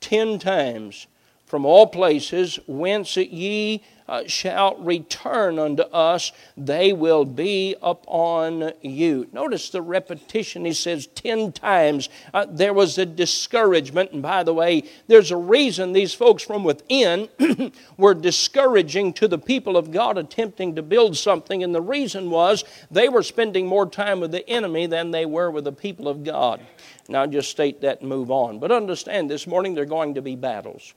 ten 0.00 0.40
times, 0.40 1.06
from 1.46 1.64
all 1.64 1.86
places 1.86 2.58
whence 2.66 3.16
ye 3.16 3.82
uh, 4.12 4.26
shall 4.26 4.76
return 4.76 5.58
unto 5.58 5.82
us, 5.84 6.32
they 6.54 6.92
will 6.92 7.24
be 7.24 7.74
upon 7.80 8.70
you. 8.82 9.26
Notice 9.32 9.70
the 9.70 9.80
repetition. 9.80 10.66
He 10.66 10.74
says 10.74 11.06
10 11.06 11.52
times 11.52 12.10
uh, 12.34 12.44
there 12.46 12.74
was 12.74 12.98
a 12.98 13.06
discouragement. 13.06 14.12
And 14.12 14.20
by 14.20 14.42
the 14.42 14.52
way, 14.52 14.82
there's 15.06 15.30
a 15.30 15.36
reason 15.38 15.94
these 15.94 16.12
folks 16.12 16.42
from 16.42 16.62
within 16.62 17.30
were 17.96 18.12
discouraging 18.12 19.14
to 19.14 19.26
the 19.26 19.38
people 19.38 19.78
of 19.78 19.90
God 19.90 20.18
attempting 20.18 20.74
to 20.74 20.82
build 20.82 21.16
something. 21.16 21.62
And 21.62 21.74
the 21.74 21.80
reason 21.80 22.28
was 22.28 22.64
they 22.90 23.08
were 23.08 23.22
spending 23.22 23.66
more 23.66 23.88
time 23.88 24.20
with 24.20 24.30
the 24.30 24.46
enemy 24.46 24.86
than 24.86 25.10
they 25.10 25.24
were 25.24 25.50
with 25.50 25.64
the 25.64 25.72
people 25.72 26.06
of 26.06 26.22
God. 26.22 26.60
Now, 27.08 27.22
I'll 27.22 27.28
just 27.28 27.50
state 27.50 27.80
that 27.80 28.00
and 28.00 28.10
move 28.10 28.30
on. 28.30 28.58
But 28.58 28.72
understand 28.72 29.30
this 29.30 29.46
morning 29.46 29.72
there 29.72 29.84
are 29.84 29.86
going 29.86 30.16
to 30.16 30.22
be 30.22 30.36
battles. 30.36 30.92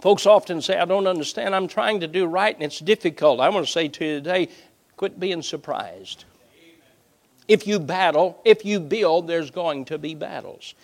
Folks 0.00 0.26
often 0.26 0.62
say, 0.62 0.78
I 0.78 0.84
don't 0.84 1.06
understand. 1.06 1.54
I'm 1.54 1.68
trying 1.68 2.00
to 2.00 2.08
do 2.08 2.26
right 2.26 2.54
and 2.54 2.64
it's 2.64 2.78
difficult. 2.78 3.40
I 3.40 3.48
want 3.50 3.66
to 3.66 3.72
say 3.72 3.88
to 3.88 4.04
you 4.04 4.14
today, 4.16 4.48
quit 4.96 5.20
being 5.20 5.42
surprised. 5.42 6.24
If 7.46 7.66
you 7.66 7.78
battle, 7.78 8.40
if 8.44 8.64
you 8.64 8.80
build, 8.80 9.26
there's 9.26 9.50
going 9.50 9.84
to 9.86 9.98
be 9.98 10.14
battles. 10.14 10.74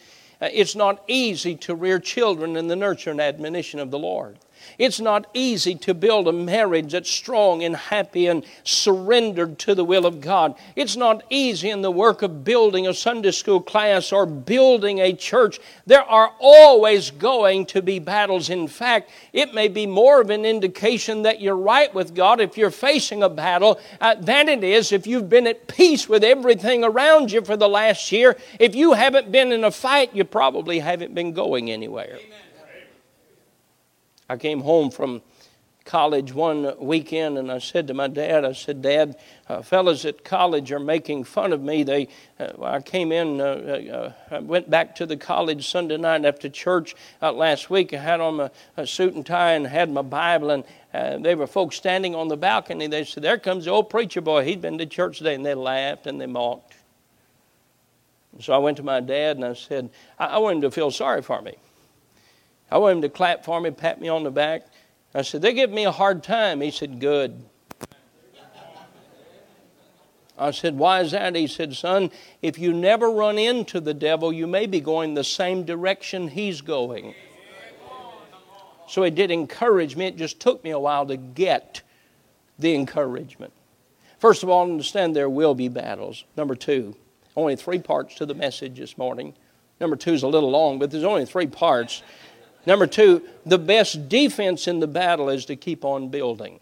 Uh, 0.41 0.49
it's 0.53 0.77
not 0.77 1.03
easy 1.09 1.57
to 1.57 1.75
rear 1.75 1.99
children 1.99 2.57
in 2.57 2.69
the 2.69 2.77
nurture 2.77 3.11
and 3.11 3.21
admonition 3.21 3.81
of 3.81 3.91
the 3.91 3.99
Lord. 3.99 4.39
It's 4.79 5.01
not 5.01 5.27
easy 5.35 5.75
to 5.77 5.95
build 5.95 6.29
a 6.29 6.33
marriage 6.33 6.93
that's 6.93 7.11
strong 7.11 7.63
and 7.63 7.77
happy 7.77 8.27
and 8.27 8.45
surrendered 8.65 9.59
to 9.61 9.75
the 9.75 9.85
will 9.85 10.07
of 10.07 10.21
God. 10.21 10.55
It's 10.77 10.97
not 10.97 11.25
easy 11.31 11.71
in 11.71 11.83
the 11.83 11.91
work 11.91 12.23
of 12.23 12.45
building 12.45 12.87
a 12.87 12.95
Sunday 12.95 13.31
school 13.31 13.61
class 13.61 14.13
or 14.13 14.27
building 14.27 14.99
a 14.99 15.13
church. 15.13 15.61
There 15.87 16.03
are 16.03 16.33
always 16.39 17.11
going 17.11 17.67
to 17.67 17.83
be 17.83 17.99
battles. 17.99 18.51
In 18.51 18.69
fact, 18.69 19.11
it 19.33 19.55
may 19.55 19.69
be 19.69 19.87
more 19.87 20.21
of 20.21 20.31
an 20.31 20.45
indication 20.45 21.23
that 21.23 21.41
you're 21.41 21.57
right 21.57 21.93
with 21.95 22.15
God 22.15 22.41
if 22.41 22.57
you're 22.57 22.71
facing 22.71 23.23
a 23.23 23.29
battle 23.29 23.81
uh, 24.01 24.15
than 24.15 24.49
it 24.49 24.65
is 24.65 24.93
if 24.93 25.07
you've 25.07 25.29
been 25.29 25.47
at 25.47 25.67
peace 25.69 26.09
with 26.09 26.25
everything 26.25 26.85
around 26.85 27.33
you 27.33 27.43
for 27.43 27.57
the 27.57 27.69
last 27.69 28.13
year. 28.13 28.37
If 28.59 28.75
you 28.75 28.93
haven't 28.93 29.33
been 29.33 29.53
in 29.53 29.65
a 29.65 29.71
fight, 29.71 30.15
you 30.15 30.25
probably 30.25 30.79
haven't 30.79 31.15
been 31.15 31.33
going 31.33 31.71
anywhere. 31.71 32.19
Amen. 32.21 32.48
I 34.29 34.37
came 34.37 34.61
home 34.61 34.91
from 34.91 35.23
college 35.89 36.35
one 36.35 36.75
weekend 36.79 37.39
and 37.39 37.51
I 37.51 37.59
said 37.61 37.87
to 37.87 37.95
my 37.95 38.09
dad, 38.09 38.45
I 38.45 38.53
said, 38.53 38.83
Dad, 38.83 39.17
uh, 39.49 39.63
fellas 39.63 40.05
at 40.05 40.23
college 40.23 40.71
are 40.71 40.79
making 40.79 41.25
fun 41.25 41.51
of 41.55 41.63
me. 41.63 41.83
They, 41.83 42.09
uh, 42.39 42.63
I 42.63 42.81
came 42.81 43.11
in, 43.11 43.41
uh, 43.41 44.13
uh 44.31 44.35
I 44.35 44.39
went 44.41 44.69
back 44.69 44.95
to 44.97 45.07
the 45.07 45.17
college 45.17 45.67
Sunday 45.67 45.97
night 45.97 46.27
after 46.27 46.51
church 46.51 46.95
uh, 47.23 47.33
last 47.33 47.71
week. 47.71 47.95
I 47.95 47.97
had 47.97 48.21
on 48.21 48.51
a 48.77 48.87
suit 48.87 49.15
and 49.15 49.25
tie 49.25 49.53
and 49.53 49.67
had 49.67 49.91
my 49.91 50.03
Bible, 50.03 50.51
and 50.51 50.65
uh, 50.93 51.17
there 51.19 51.39
were 51.39 51.47
folks 51.47 51.77
standing 51.77 52.15
on 52.15 52.29
the 52.29 52.37
balcony. 52.37 52.87
They 52.87 53.05
said, 53.05 53.23
There 53.23 53.39
comes 53.39 53.65
the 53.65 53.71
old 53.71 53.89
preacher 53.89 54.21
boy. 54.21 54.45
He'd 54.45 54.61
been 54.61 54.77
to 54.77 54.87
church 54.87 55.19
today. 55.19 55.35
And 55.35 55.47
they 55.47 55.55
laughed 55.55 56.07
and 56.07 56.21
they 56.21 56.27
mocked. 56.27 56.75
So 58.41 58.53
I 58.53 58.59
went 58.59 58.77
to 58.77 58.83
my 58.83 59.01
dad 59.01 59.37
and 59.37 59.45
I 59.45 59.55
said, 59.55 59.89
I, 60.19 60.27
I 60.27 60.39
want 60.39 60.57
him 60.57 60.63
to 60.63 60.71
feel 60.71 60.91
sorry 60.91 61.23
for 61.23 61.41
me. 61.41 61.57
I 62.71 62.79
want 62.79 62.97
him 62.97 63.03
to 63.03 63.09
clap 63.09 63.45
for 63.45 63.61
me, 63.61 63.71
pat 63.71 64.01
me 64.01 64.09
on 64.09 64.25
the 64.25 64.31
back. 64.31 64.67
I 65.15 65.23
said, 65.23 65.43
They 65.43 65.55
give 65.55 65.71
me 65.71 65.85
a 65.85 65.91
hard 65.91 66.23
time. 66.23 66.61
He 66.61 66.71
said, 66.71 67.01
Good. 67.01 67.45
I 70.39 70.53
said, 70.53 70.79
Why 70.79 71.01
is 71.01 71.13
that? 71.13 71.35
He 71.35 71.47
said, 71.47 71.75
Son, 71.75 72.11
if 72.43 72.59
you 72.59 72.73
never 72.73 73.11
run 73.11 73.39
into 73.39 73.81
the 73.81 73.95
devil, 73.95 74.33
you 74.33 74.47
may 74.47 74.67
be 74.67 74.81
going 74.81 75.15
the 75.15 75.25
same 75.25 75.65
direction 75.65 76.29
he's 76.29 76.61
going. 76.61 77.15
So 78.87 79.03
it 79.03 79.15
did 79.15 79.31
encourage 79.31 79.97
me. 79.97 80.07
It 80.07 80.17
just 80.17 80.41
took 80.41 80.65
me 80.65 80.71
a 80.71 80.79
while 80.79 81.07
to 81.07 81.17
get 81.17 81.83
the 82.59 82.75
encouragement. 82.75 83.53
First 84.19 84.43
of 84.43 84.49
all, 84.49 84.63
understand 84.63 85.15
there 85.15 85.29
will 85.29 85.55
be 85.55 85.69
battles. 85.69 86.25
Number 86.37 86.55
two, 86.55 86.97
only 87.37 87.55
three 87.55 87.79
parts 87.79 88.15
to 88.17 88.27
the 88.27 88.35
message 88.35 88.79
this 88.79 88.97
morning. 88.97 89.35
Number 89.81 89.95
two 89.95 90.13
is 90.13 90.23
a 90.23 90.29
little 90.29 90.51
long, 90.51 90.79
but 90.79 90.91
there's 90.91 91.05
only 91.05 91.27
three 91.27 91.47
parts. 91.47 92.03
Number 92.67 92.87
two, 92.87 93.23
the 93.47 93.59
best 93.59 94.09
defense 94.09 94.69
in 94.69 94.81
the 94.81 94.87
battle 94.87 95.31
is 95.31 95.47
to 95.47 95.57
keep 95.57 95.85
on 95.85 96.09
building. 96.09 96.61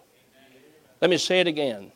Let 1.00 1.10
me 1.10 1.18
say 1.18 1.40
it 1.40 1.46
again. 1.46 1.92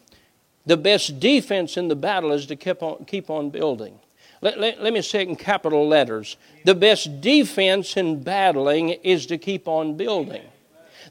The 0.66 0.76
best 0.76 1.21
defense 1.21 1.76
in 1.76 1.88
the 1.88 1.97
battle 1.97 2.33
is 2.33 2.47
to 2.47 2.57
keep 2.57 2.83
on, 2.83 3.04
keep 3.04 3.30
on 3.30 3.50
building. 3.50 3.99
Let, 4.42 4.59
let, 4.59 4.83
let 4.83 4.92
me 4.92 5.02
say 5.02 5.23
it 5.23 5.28
in 5.28 5.37
capital 5.37 5.87
letters. 5.87 6.37
The 6.64 6.75
best 6.75 7.21
defense 7.21 7.97
in 7.97 8.23
battling 8.23 8.90
is 8.90 9.26
to 9.26 9.38
keep 9.38 9.69
on 9.69 9.97
building. 9.97 10.42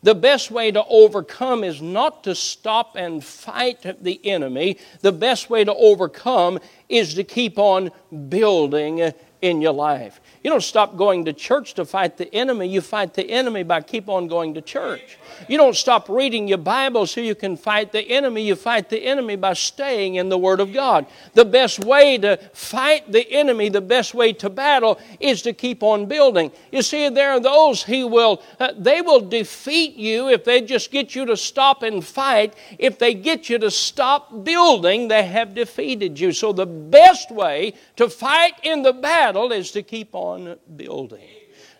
The 0.01 0.15
best 0.15 0.49
way 0.49 0.71
to 0.71 0.83
overcome 0.85 1.63
is 1.63 1.81
not 1.81 2.23
to 2.23 2.35
stop 2.35 2.95
and 2.95 3.23
fight 3.23 3.85
the 4.01 4.25
enemy. 4.25 4.77
The 5.01 5.11
best 5.11 5.49
way 5.49 5.63
to 5.63 5.73
overcome 5.73 6.59
is 6.87 7.15
to 7.15 7.23
keep 7.23 7.57
on 7.57 7.91
building 8.29 9.13
in 9.41 9.61
your 9.61 9.73
life. 9.73 10.19
You 10.43 10.49
don't 10.49 10.63
stop 10.63 10.95
going 10.95 11.25
to 11.25 11.33
church 11.33 11.73
to 11.75 11.85
fight 11.85 12.17
the 12.17 12.33
enemy. 12.33 12.67
You 12.67 12.81
fight 12.81 13.13
the 13.13 13.29
enemy 13.29 13.63
by 13.63 13.81
keep 13.81 14.07
on 14.07 14.27
going 14.27 14.53
to 14.53 14.61
church. 14.61 15.17
You 15.47 15.57
don't 15.57 15.75
stop 15.75 16.07
reading 16.09 16.47
your 16.47 16.57
Bible 16.57 17.05
so 17.07 17.21
you 17.21 17.35
can 17.35 17.57
fight 17.57 17.91
the 17.91 18.01
enemy. 18.01 18.43
You 18.43 18.55
fight 18.55 18.89
the 18.89 18.99
enemy 18.99 19.35
by 19.35 19.53
staying 19.53 20.15
in 20.15 20.29
the 20.29 20.37
Word 20.37 20.59
of 20.59 20.73
God. 20.73 21.05
The 21.33 21.45
best 21.45 21.79
way 21.79 22.17
to 22.19 22.37
fight 22.53 23.11
the 23.11 23.29
enemy, 23.31 23.69
the 23.69 23.81
best 23.81 24.13
way 24.13 24.33
to 24.33 24.49
battle, 24.49 24.99
is 25.19 25.41
to 25.43 25.53
keep 25.53 25.83
on 25.83 26.05
building. 26.05 26.51
You 26.71 26.81
see, 26.81 27.09
there 27.09 27.31
are 27.31 27.39
those 27.39 27.83
who 27.83 28.07
will, 28.07 28.41
uh, 28.59 28.73
they 28.77 29.01
will 29.01 29.21
defeat 29.21 29.95
you 29.95 30.29
if 30.29 30.45
they 30.45 30.61
just 30.61 30.91
get 30.91 31.15
you 31.15 31.25
to 31.25 31.37
stop 31.37 31.83
and 31.83 32.03
fight. 32.03 32.53
If 32.77 32.97
they 32.97 33.13
get 33.13 33.49
you 33.49 33.57
to 33.59 33.71
stop 33.71 34.43
building, 34.43 35.09
they 35.09 35.23
have 35.23 35.53
defeated 35.53 36.19
you. 36.19 36.31
So 36.31 36.53
the 36.53 36.65
best 36.65 37.29
way 37.31 37.73
to 37.97 38.09
fight 38.09 38.53
in 38.63 38.83
the 38.83 38.93
battle 38.93 39.28
is 39.35 39.71
to 39.71 39.83
keep 39.83 40.15
on 40.15 40.29
on 40.29 40.57
building. 40.75 41.27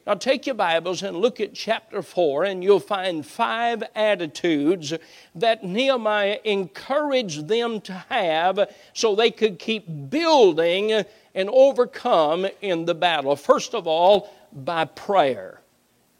Now, 0.08 0.16
take 0.16 0.48
your 0.48 0.56
Bibles 0.56 1.04
and 1.04 1.18
look 1.18 1.40
at 1.40 1.54
chapter 1.54 2.02
4, 2.02 2.46
and 2.46 2.64
you'll 2.64 2.80
find 2.80 3.24
five 3.26 3.84
attitudes 3.94 4.94
that 5.36 5.64
Nehemiah 5.64 6.40
encouraged 6.44 7.48
them 7.48 7.80
to 7.82 7.94
have 8.10 8.74
so 8.94 9.14
they 9.14 9.30
could 9.30 9.60
keep 9.60 9.86
building 10.10 11.04
and 11.36 11.50
overcome 11.50 12.48
in 12.62 12.86
the 12.86 12.96
battle. 12.96 13.36
First 13.36 13.76
of 13.76 13.86
all, 13.88 14.34
by 14.52 14.86
prayer. 14.86 15.62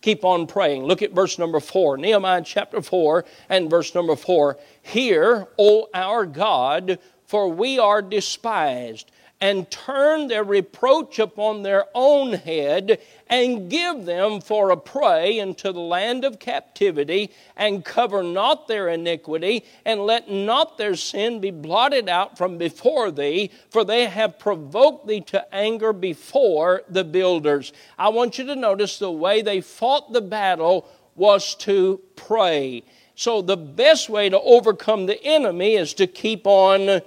Keep 0.02 0.24
on 0.24 0.46
praying. 0.46 0.84
Look 0.84 1.02
at 1.02 1.12
verse 1.12 1.40
number 1.40 1.60
4, 1.60 1.98
Nehemiah 1.98 2.44
chapter 2.46 2.82
4 2.82 3.26
and 3.50 3.70
verse 3.70 3.96
number 3.96 4.16
4. 4.16 4.58
Hear, 4.84 5.48
O 5.58 5.90
our 5.94 6.26
God, 6.26 7.00
for 7.26 7.50
we 7.50 7.80
are 7.80 8.02
despised 8.02 9.12
and 9.42 9.70
turn 9.72 10.28
their 10.28 10.44
reproach 10.44 11.18
upon 11.18 11.64
their 11.64 11.86
own 11.96 12.34
head, 12.34 13.00
and 13.28 13.70
give 13.70 14.06
them 14.06 14.42
for 14.42 14.70
a 14.70 14.78
prey 14.78 15.40
into 15.40 15.72
the 15.72 15.80
land 15.80 16.26
of 16.26 16.40
captivity, 16.40 17.32
and 17.56 17.86
cover 17.86 18.22
not 18.22 18.68
their 18.68 18.90
iniquity, 18.90 19.64
and 19.86 20.02
let 20.02 20.30
not 20.30 20.78
their 20.78 20.96
sin 20.96 21.40
be 21.40 21.52
blotted 21.52 22.10
out 22.10 22.38
from 22.38 22.58
before 22.58 23.12
thee, 23.12 23.50
for 23.70 23.86
they 23.86 24.08
have 24.08 24.40
provoked 24.40 25.08
thee 25.08 25.22
to 25.22 25.56
anger 25.56 25.94
before 25.94 26.82
the 26.90 27.04
builders. 27.04 27.72
I 27.98 28.10
want 28.10 28.38
you 28.38 28.46
to 28.46 28.56
notice 28.56 29.00
the 29.00 29.12
way 29.12 29.42
they 29.42 29.62
fought 29.62 30.12
the 30.12 30.22
battle 30.22 30.88
was 31.16 31.56
to 31.56 32.02
pray. 32.16 32.84
So, 33.16 33.42
the 33.42 33.58
best 33.58 34.10
way 34.10 34.30
to 34.30 34.40
overcome 34.40 35.06
the 35.06 35.22
enemy 35.24 35.76
is 35.76 35.94
to 35.96 36.08
keep 36.08 36.48
on 36.48 37.02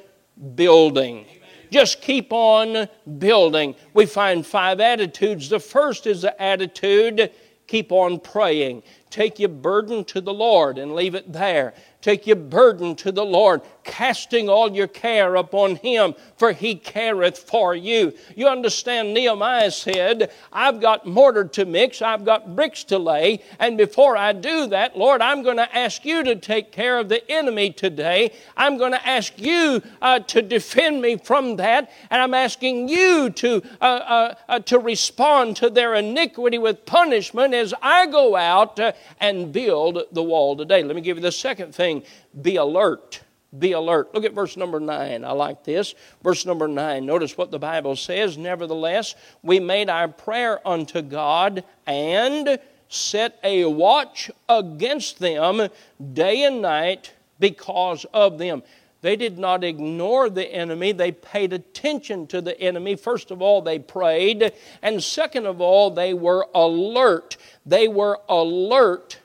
building. 0.54 1.26
Just 1.73 2.02
keep 2.02 2.33
on 2.33 2.87
building. 3.19 3.75
We 3.95 4.07
find 4.07 4.47
five 4.47 4.79
attitudes. 4.79 5.49
The 5.49 5.59
first 5.59 6.07
is 6.07 6.23
the 6.23 6.41
attitude 6.41 7.33
keep 7.73 7.91
on 7.91 8.21
praying. 8.21 8.83
Take 9.09 9.38
your 9.38 9.49
burden 9.49 10.05
to 10.05 10.21
the 10.21 10.35
Lord 10.35 10.76
and 10.76 10.95
leave 10.95 11.14
it 11.14 11.33
there. 11.33 11.73
Take 12.02 12.26
your 12.26 12.37
burden 12.37 12.95
to 12.97 13.11
the 13.11 13.25
Lord, 13.25 13.62
casting 13.84 14.48
all 14.48 14.74
your 14.74 14.86
care 14.86 15.36
upon 15.36 15.76
Him, 15.76 16.14
for 16.36 16.52
He 16.52 16.74
careth 16.74 17.38
for 17.38 17.74
you. 17.74 18.12
You 18.36 18.48
understand, 18.48 19.14
Nehemiah 19.14 19.70
said, 19.70 20.32
I've 20.52 20.80
got 20.80 21.06
mortar 21.06 21.44
to 21.44 21.64
mix, 21.64 22.02
I've 22.02 22.24
got 22.24 22.54
bricks 22.56 22.84
to 22.84 22.98
lay, 22.98 23.42
and 23.58 23.76
before 23.76 24.16
I 24.16 24.32
do 24.32 24.66
that, 24.68 24.96
Lord, 24.96 25.20
I'm 25.20 25.42
going 25.42 25.56
to 25.56 25.76
ask 25.76 26.04
you 26.04 26.22
to 26.24 26.36
take 26.36 26.72
care 26.72 26.98
of 26.98 27.08
the 27.08 27.28
enemy 27.30 27.72
today. 27.72 28.32
I'm 28.56 28.78
going 28.78 28.92
to 28.92 29.08
ask 29.08 29.38
you 29.38 29.82
uh, 30.00 30.20
to 30.20 30.42
defend 30.42 31.02
me 31.02 31.16
from 31.16 31.56
that, 31.56 31.90
and 32.10 32.22
I'm 32.22 32.34
asking 32.34 32.88
you 32.88 33.30
to, 33.30 33.62
uh, 33.80 33.84
uh, 33.84 34.34
uh 34.48 34.58
to 34.60 34.78
respond 34.78 35.56
to 35.56 35.70
their 35.70 35.94
iniquity 35.94 36.58
with 36.58 36.86
punishment 36.86 37.54
as 37.54 37.74
I 37.82 38.06
go 38.06 38.36
out 38.36 38.78
uh, 38.78 38.92
and 39.20 39.52
build 39.52 40.02
the 40.12 40.22
wall 40.22 40.56
today. 40.56 40.82
Let 40.82 40.96
me 40.96 41.02
give 41.02 41.16
you 41.16 41.22
the 41.22 41.32
second 41.32 41.74
thing 41.74 42.02
be 42.40 42.56
alert. 42.56 43.20
Be 43.59 43.73
alert. 43.73 44.14
Look 44.14 44.25
at 44.25 44.32
verse 44.32 44.56
number 44.56 44.80
9. 44.80 45.25
I 45.25 45.32
like 45.32 45.62
this. 45.64 45.94
Verse 46.23 46.47
number 46.47 46.68
9. 46.68 47.04
Notice 47.04 47.37
what 47.37 47.50
the 47.50 47.59
Bible 47.59 47.97
says. 47.97 48.38
Nevertheless, 48.38 49.14
we 49.42 49.61
made 49.61 49.90
our 49.90 50.09
prayer 50.09 50.66
unto 50.66 51.02
God 51.02 51.64
and 51.87 52.59
set 52.88 53.38
a 53.44 53.66
watch 53.66 54.30
against 54.49 55.18
them 55.18 55.68
day 56.12 56.44
and 56.44 56.62
night 56.62 57.12
because 57.38 58.06
of 58.14 58.38
them. 58.38 58.62
They 59.02 59.16
did 59.16 59.37
not 59.37 59.64
ignore 59.64 60.30
the 60.30 60.47
enemy. 60.47 60.92
They 60.92 61.12
paid 61.12 61.52
attention 61.52 62.28
to 62.28 62.40
the 62.40 62.59
enemy. 62.59 62.94
First 62.94 63.30
of 63.30 63.42
all, 63.42 63.61
they 63.61 63.80
prayed. 63.80 64.52
And 64.80 65.02
second 65.02 65.47
of 65.47 65.61
all, 65.61 65.90
they 65.90 66.14
were 66.14 66.47
alert. 66.54 67.37
They 67.66 67.88
were 67.88 68.21
alert 68.28 69.18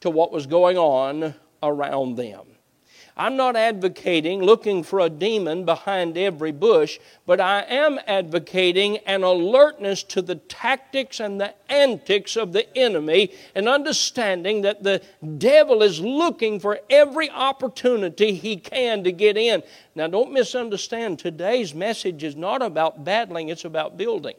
to 0.00 0.10
what 0.10 0.30
was 0.30 0.46
going 0.46 0.78
on 0.78 1.34
around 1.62 2.16
them. 2.16 2.46
I'm 3.18 3.36
not 3.36 3.56
advocating 3.56 4.40
looking 4.42 4.84
for 4.84 5.00
a 5.00 5.10
demon 5.10 5.64
behind 5.64 6.16
every 6.16 6.52
bush, 6.52 7.00
but 7.26 7.40
I 7.40 7.62
am 7.62 7.98
advocating 8.06 8.98
an 8.98 9.24
alertness 9.24 10.04
to 10.04 10.22
the 10.22 10.36
tactics 10.36 11.18
and 11.18 11.40
the 11.40 11.52
antics 11.68 12.36
of 12.36 12.52
the 12.52 12.72
enemy 12.78 13.32
and 13.56 13.68
understanding 13.68 14.62
that 14.62 14.84
the 14.84 15.02
devil 15.38 15.82
is 15.82 16.00
looking 16.00 16.60
for 16.60 16.78
every 16.88 17.28
opportunity 17.28 18.34
he 18.34 18.56
can 18.56 19.02
to 19.02 19.10
get 19.10 19.36
in. 19.36 19.64
Now, 19.96 20.06
don't 20.06 20.32
misunderstand, 20.32 21.18
today's 21.18 21.74
message 21.74 22.22
is 22.22 22.36
not 22.36 22.62
about 22.62 23.04
battling, 23.04 23.48
it's 23.48 23.64
about 23.64 23.96
building. 23.96 24.36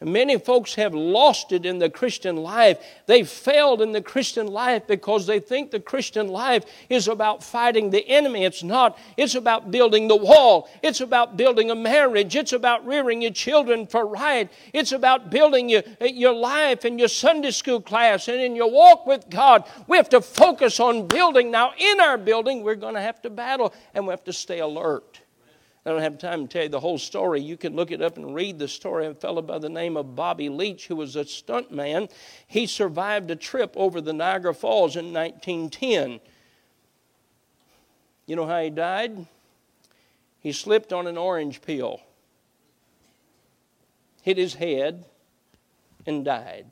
Many 0.00 0.38
folks 0.38 0.76
have 0.76 0.94
lost 0.94 1.50
it 1.50 1.66
in 1.66 1.80
the 1.80 1.90
Christian 1.90 2.36
life. 2.36 2.78
They 3.06 3.24
failed 3.24 3.82
in 3.82 3.90
the 3.90 4.00
Christian 4.00 4.46
life 4.46 4.86
because 4.86 5.26
they 5.26 5.40
think 5.40 5.72
the 5.72 5.80
Christian 5.80 6.28
life 6.28 6.64
is 6.88 7.08
about 7.08 7.42
fighting 7.42 7.90
the 7.90 8.08
enemy. 8.08 8.44
It's 8.44 8.62
not. 8.62 8.96
It's 9.16 9.34
about 9.34 9.72
building 9.72 10.06
the 10.06 10.14
wall. 10.14 10.70
It's 10.84 11.00
about 11.00 11.36
building 11.36 11.72
a 11.72 11.74
marriage. 11.74 12.36
It's 12.36 12.52
about 12.52 12.86
rearing 12.86 13.22
your 13.22 13.32
children 13.32 13.88
for 13.88 14.06
right. 14.06 14.48
It's 14.72 14.92
about 14.92 15.30
building 15.30 15.68
your, 15.68 15.82
your 16.00 16.32
life 16.32 16.84
in 16.84 17.00
your 17.00 17.08
Sunday 17.08 17.50
school 17.50 17.80
class 17.80 18.28
and 18.28 18.40
in 18.40 18.54
your 18.54 18.70
walk 18.70 19.04
with 19.04 19.28
God. 19.28 19.64
We 19.88 19.96
have 19.96 20.10
to 20.10 20.20
focus 20.20 20.78
on 20.78 21.08
building. 21.08 21.50
Now, 21.50 21.72
in 21.76 21.98
our 21.98 22.18
building, 22.18 22.62
we're 22.62 22.76
going 22.76 22.94
to 22.94 23.00
have 23.00 23.20
to 23.22 23.30
battle 23.30 23.74
and 23.94 24.06
we 24.06 24.12
have 24.12 24.24
to 24.24 24.32
stay 24.32 24.60
alert. 24.60 25.22
I 25.86 25.90
don't 25.90 26.02
have 26.02 26.18
time 26.18 26.46
to 26.46 26.52
tell 26.52 26.62
you 26.64 26.68
the 26.68 26.80
whole 26.80 26.98
story. 26.98 27.40
You 27.40 27.56
can 27.56 27.74
look 27.74 27.90
it 27.90 28.02
up 28.02 28.16
and 28.16 28.34
read 28.34 28.58
the 28.58 28.68
story 28.68 29.06
of 29.06 29.16
a 29.16 29.20
fellow 29.20 29.40
by 29.42 29.58
the 29.58 29.68
name 29.68 29.96
of 29.96 30.14
Bobby 30.14 30.48
Leach, 30.48 30.86
who 30.86 30.96
was 30.96 31.16
a 31.16 31.24
stunt 31.24 31.72
man. 31.72 32.08
He 32.46 32.66
survived 32.66 33.30
a 33.30 33.36
trip 33.36 33.72
over 33.76 34.00
the 34.00 34.12
Niagara 34.12 34.54
Falls 34.54 34.96
in 34.96 35.12
1910. 35.12 36.20
You 38.26 38.36
know 38.36 38.46
how 38.46 38.60
he 38.60 38.70
died? 38.70 39.26
He 40.40 40.52
slipped 40.52 40.92
on 40.92 41.06
an 41.06 41.16
orange 41.16 41.62
peel, 41.62 42.00
hit 44.22 44.36
his 44.36 44.54
head, 44.54 45.04
and 46.06 46.24
died. 46.24 46.66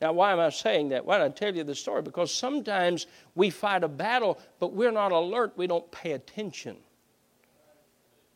Now, 0.00 0.12
why 0.12 0.32
am 0.32 0.40
I 0.40 0.50
saying 0.50 0.88
that? 0.88 1.04
Why 1.04 1.18
did 1.18 1.24
I 1.24 1.28
tell 1.28 1.54
you 1.54 1.62
the 1.62 1.74
story? 1.74 2.02
Because 2.02 2.34
sometimes 2.34 3.06
we 3.34 3.50
fight 3.50 3.84
a 3.84 3.88
battle, 3.88 4.38
but 4.58 4.72
we're 4.72 4.90
not 4.90 5.12
alert, 5.12 5.52
we 5.56 5.66
don't 5.66 5.88
pay 5.92 6.12
attention. 6.12 6.76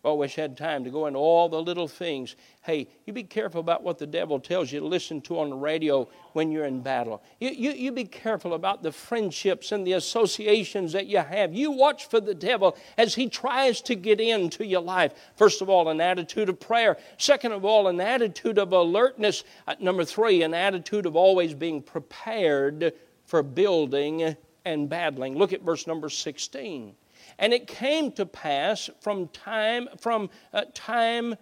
Always 0.06 0.36
had 0.36 0.56
time 0.56 0.84
to 0.84 0.90
go 0.90 1.08
into 1.08 1.18
all 1.18 1.48
the 1.48 1.60
little 1.60 1.88
things. 1.88 2.36
Hey, 2.62 2.86
you 3.06 3.12
be 3.12 3.24
careful 3.24 3.58
about 3.58 3.82
what 3.82 3.98
the 3.98 4.06
devil 4.06 4.38
tells 4.38 4.70
you 4.70 4.78
to 4.78 4.86
listen 4.86 5.20
to 5.22 5.40
on 5.40 5.50
the 5.50 5.56
radio 5.56 6.08
when 6.32 6.52
you're 6.52 6.66
in 6.66 6.80
battle. 6.80 7.24
You, 7.40 7.50
you, 7.50 7.72
you 7.72 7.90
be 7.90 8.04
careful 8.04 8.54
about 8.54 8.84
the 8.84 8.92
friendships 8.92 9.72
and 9.72 9.84
the 9.84 9.94
associations 9.94 10.92
that 10.92 11.08
you 11.08 11.18
have. 11.18 11.52
You 11.52 11.72
watch 11.72 12.08
for 12.08 12.20
the 12.20 12.36
devil 12.36 12.76
as 12.96 13.16
he 13.16 13.28
tries 13.28 13.80
to 13.80 13.96
get 13.96 14.20
into 14.20 14.64
your 14.64 14.80
life. 14.80 15.12
First 15.34 15.60
of 15.60 15.68
all, 15.68 15.88
an 15.88 16.00
attitude 16.00 16.48
of 16.50 16.60
prayer. 16.60 16.98
Second 17.18 17.50
of 17.50 17.64
all, 17.64 17.88
an 17.88 18.00
attitude 18.00 18.60
of 18.60 18.72
alertness. 18.72 19.42
Uh, 19.66 19.74
number 19.80 20.04
three, 20.04 20.44
an 20.44 20.54
attitude 20.54 21.06
of 21.06 21.16
always 21.16 21.52
being 21.52 21.82
prepared 21.82 22.92
for 23.24 23.42
building 23.42 24.36
and 24.64 24.88
battling. 24.88 25.36
Look 25.36 25.52
at 25.52 25.62
verse 25.62 25.88
number 25.88 26.08
16. 26.08 26.94
And 27.38 27.52
it 27.52 27.66
came 27.66 28.12
to 28.12 28.26
pass 28.26 28.88
from 29.00 29.28
time, 29.28 29.88
from 29.98 30.30
uh, 30.52 30.64
time, 30.74 31.36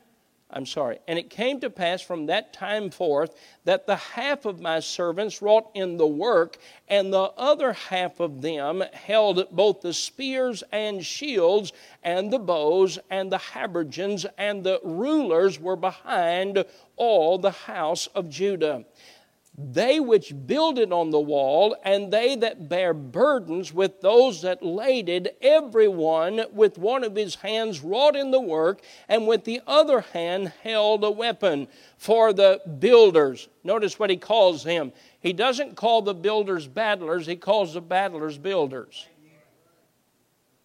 I'm 0.50 0.66
sorry, 0.66 0.98
and 1.08 1.18
it 1.18 1.30
came 1.30 1.60
to 1.60 1.70
pass 1.70 2.00
from 2.00 2.26
that 2.26 2.52
time 2.52 2.90
forth 2.90 3.34
that 3.64 3.86
the 3.86 3.96
half 3.96 4.44
of 4.44 4.60
my 4.60 4.80
servants 4.80 5.42
wrought 5.42 5.70
in 5.74 5.96
the 5.96 6.06
work, 6.06 6.58
and 6.88 7.12
the 7.12 7.32
other 7.36 7.72
half 7.72 8.20
of 8.20 8.42
them 8.42 8.82
held 8.92 9.48
both 9.50 9.80
the 9.80 9.92
spears 9.92 10.62
and 10.70 11.04
shields, 11.04 11.72
and 12.02 12.32
the 12.32 12.38
bows, 12.38 12.98
and 13.10 13.32
the 13.32 13.38
habergeons, 13.38 14.26
and 14.38 14.62
the 14.62 14.80
rulers 14.84 15.58
were 15.58 15.76
behind 15.76 16.64
all 16.96 17.38
the 17.38 17.50
house 17.50 18.06
of 18.08 18.28
Judah 18.28 18.84
they 19.56 20.00
which 20.00 20.34
builded 20.46 20.92
on 20.92 21.10
the 21.10 21.20
wall, 21.20 21.76
and 21.84 22.12
they 22.12 22.34
that 22.36 22.68
bear 22.68 22.92
burdens 22.92 23.72
with 23.72 24.00
those 24.00 24.42
that 24.42 24.64
laded, 24.64 25.30
every 25.40 25.86
one 25.86 26.44
with 26.52 26.76
one 26.76 27.04
of 27.04 27.14
his 27.14 27.36
hands 27.36 27.80
wrought 27.80 28.16
in 28.16 28.32
the 28.32 28.40
work, 28.40 28.82
and 29.08 29.28
with 29.28 29.44
the 29.44 29.60
other 29.66 30.00
hand 30.00 30.52
held 30.62 31.04
a 31.04 31.10
weapon 31.10 31.68
for 31.96 32.32
the 32.32 32.60
builders. 32.80 33.48
Notice 33.62 33.98
what 33.98 34.10
he 34.10 34.16
calls 34.16 34.64
them. 34.64 34.92
He 35.20 35.32
doesn't 35.32 35.76
call 35.76 36.02
the 36.02 36.14
builders 36.14 36.66
battlers, 36.66 37.26
he 37.26 37.36
calls 37.36 37.74
the 37.74 37.80
battlers 37.80 38.36
builders. 38.36 39.06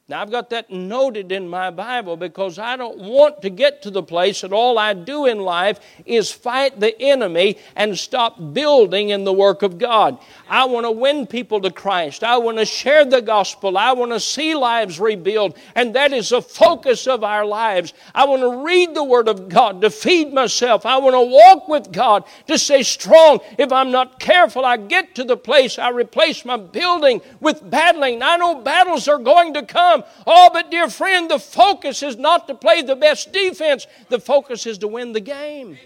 Now, 0.09 0.23
I've 0.23 0.31
got 0.31 0.49
that 0.49 0.71
noted 0.71 1.31
in 1.31 1.47
my 1.47 1.69
Bible 1.69 2.17
because 2.17 2.57
I 2.57 2.75
don't 2.77 2.97
want 2.97 3.43
to 3.43 3.51
get 3.51 3.83
to 3.83 3.91
the 3.91 4.01
place 4.01 4.41
that 4.41 4.51
all 4.51 4.79
I 4.79 4.95
do 4.95 5.27
in 5.27 5.37
life 5.37 5.79
is 6.03 6.31
fight 6.31 6.79
the 6.79 6.99
enemy 6.99 7.59
and 7.75 7.95
stop 7.95 8.53
building 8.53 9.09
in 9.09 9.23
the 9.23 9.31
work 9.31 9.61
of 9.61 9.77
God. 9.77 10.17
I 10.49 10.65
want 10.65 10.87
to 10.87 10.91
win 10.91 11.27
people 11.27 11.61
to 11.61 11.69
Christ. 11.69 12.23
I 12.23 12.37
want 12.37 12.57
to 12.57 12.65
share 12.65 13.05
the 13.05 13.21
gospel. 13.21 13.77
I 13.77 13.91
want 13.91 14.11
to 14.11 14.19
see 14.19 14.55
lives 14.55 14.99
rebuild. 14.99 15.55
And 15.75 15.93
that 15.93 16.11
is 16.11 16.29
the 16.29 16.41
focus 16.41 17.05
of 17.05 17.23
our 17.23 17.45
lives. 17.45 17.93
I 18.15 18.25
want 18.25 18.41
to 18.41 18.65
read 18.65 18.95
the 18.95 19.03
Word 19.03 19.27
of 19.27 19.47
God 19.47 19.79
to 19.81 19.91
feed 19.91 20.33
myself. 20.33 20.87
I 20.87 20.97
want 20.97 21.13
to 21.13 21.21
walk 21.21 21.67
with 21.67 21.91
God 21.91 22.23
to 22.47 22.57
stay 22.57 22.81
strong. 22.81 23.41
If 23.59 23.71
I'm 23.71 23.91
not 23.91 24.19
careful, 24.19 24.65
I 24.65 24.77
get 24.77 25.13
to 25.15 25.23
the 25.23 25.37
place 25.37 25.77
I 25.77 25.89
replace 25.89 26.45
my 26.45 26.57
building 26.57 27.21
with 27.39 27.69
battling. 27.69 28.23
I 28.23 28.37
know 28.37 28.55
battles 28.55 29.07
are 29.07 29.19
going 29.19 29.53
to 29.53 29.61
come. 29.61 29.98
Oh, 30.25 30.49
but 30.51 30.71
dear 30.71 30.89
friend, 30.89 31.29
the 31.29 31.39
focus 31.39 32.03
is 32.03 32.17
not 32.17 32.47
to 32.47 32.55
play 32.55 32.81
the 32.81 32.95
best 32.95 33.31
defense, 33.31 33.87
the 34.09 34.19
focus 34.19 34.65
is 34.65 34.77
to 34.79 34.87
win 34.87 35.13
the 35.13 35.19
game. 35.19 35.77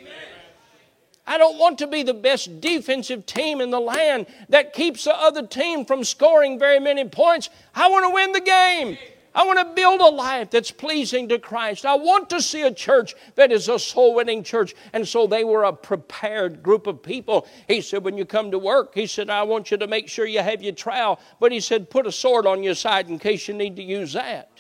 I 1.26 1.38
don't 1.38 1.58
want 1.58 1.78
to 1.80 1.88
be 1.88 2.04
the 2.04 2.14
best 2.14 2.60
defensive 2.60 3.26
team 3.26 3.62
in 3.62 3.70
the 3.70 3.80
land 3.80 4.26
that 4.50 4.74
keeps 4.74 5.06
the 5.06 5.16
other 5.16 5.48
team 5.48 5.86
from 5.86 6.04
scoring 6.04 6.60
very 6.60 6.80
many 6.80 7.06
points. 7.06 7.50
I 7.74 7.88
want 7.90 8.06
to 8.06 8.10
win 8.14 8.34
the 8.34 8.42
game. 8.42 8.98
I 9.36 9.46
want 9.46 9.60
to 9.60 9.76
build 9.76 10.02
a 10.02 10.10
life 10.10 10.52
that's 10.52 10.72
pleasing 10.72 11.30
to 11.30 11.40
Christ. 11.40 11.86
I 11.86 11.96
want 11.96 12.30
to 12.30 12.42
see 12.42 12.62
a 12.62 12.74
church 12.74 13.16
that 13.36 13.52
is 13.52 13.68
a 13.68 13.80
soul 13.80 14.14
winning 14.14 14.44
church. 14.44 14.76
And 14.94 15.08
so 15.08 15.26
they 15.26 15.44
were 15.44 15.64
a 15.64 15.74
prepared 15.74 16.62
group 16.62 16.86
of 16.86 17.02
people. 17.02 17.48
He 17.68 17.82
said, 17.82 18.04
when 18.04 18.18
you 18.18 18.26
come 18.26 18.52
to 18.52 18.60
work, 18.60 18.94
he 18.94 19.08
said, 19.08 19.30
I 19.30 19.44
want 19.44 19.72
you 19.72 19.78
to 19.78 19.88
make 19.88 20.08
sure 20.08 20.26
you 20.26 20.42
have 20.42 20.62
your 20.62 20.74
trowel. 20.74 21.20
But 21.40 21.52
he 21.52 21.60
said, 21.60 21.90
put 21.90 22.06
a 22.06 22.12
sword 22.12 22.46
on 22.46 22.62
your 22.62 22.76
side 22.76 23.10
in 23.10 23.18
case 23.18 23.48
you 23.48 23.56
need 23.56 23.76
to 23.78 23.84
use 23.84 24.14
that. 24.14 24.53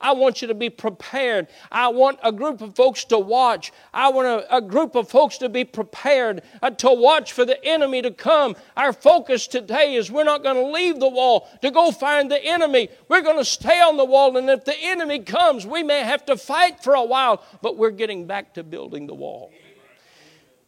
I 0.00 0.12
want 0.12 0.42
you 0.42 0.48
to 0.48 0.54
be 0.54 0.70
prepared. 0.70 1.48
I 1.72 1.88
want 1.88 2.20
a 2.22 2.30
group 2.30 2.60
of 2.60 2.76
folks 2.76 3.04
to 3.06 3.18
watch. 3.18 3.72
I 3.92 4.10
want 4.10 4.28
a, 4.28 4.56
a 4.56 4.60
group 4.60 4.94
of 4.94 5.08
folks 5.08 5.38
to 5.38 5.48
be 5.48 5.64
prepared 5.64 6.42
uh, 6.62 6.70
to 6.70 6.92
watch 6.92 7.32
for 7.32 7.44
the 7.44 7.62
enemy 7.64 8.02
to 8.02 8.12
come. 8.12 8.54
Our 8.76 8.92
focus 8.92 9.48
today 9.48 9.94
is 9.94 10.10
we're 10.10 10.24
not 10.24 10.44
going 10.44 10.56
to 10.56 10.66
leave 10.66 11.00
the 11.00 11.08
wall 11.08 11.48
to 11.62 11.70
go 11.72 11.90
find 11.90 12.30
the 12.30 12.42
enemy. 12.44 12.90
We're 13.08 13.22
going 13.22 13.38
to 13.38 13.44
stay 13.44 13.80
on 13.80 13.96
the 13.96 14.04
wall, 14.04 14.36
and 14.36 14.48
if 14.48 14.64
the 14.64 14.76
enemy 14.78 15.18
comes, 15.20 15.66
we 15.66 15.82
may 15.82 16.04
have 16.04 16.24
to 16.26 16.36
fight 16.36 16.82
for 16.82 16.94
a 16.94 17.04
while, 17.04 17.42
but 17.60 17.76
we're 17.76 17.90
getting 17.90 18.26
back 18.26 18.54
to 18.54 18.62
building 18.62 19.08
the 19.08 19.14
wall. 19.14 19.50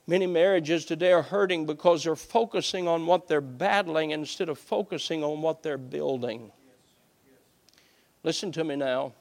Many 0.09 0.27
marriages 0.27 0.85
today 0.87 1.13
are 1.13 1.23
hurting 1.23 1.67
because 1.67 2.03
they're 2.03 2.17
focusing 2.17 2.89
on 2.89 3.07
what 3.07 3.29
they're 3.29 3.41
battling 3.41 4.11
instead 4.11 4.49
of 4.49 4.59
focusing 4.59 5.23
on 5.23 5.41
what 5.41 5.63
they're 5.63 5.79
building. 5.79 6.51
Listen 8.25 8.51
to 8.53 8.65
me 8.65 8.75
now. 8.75 9.13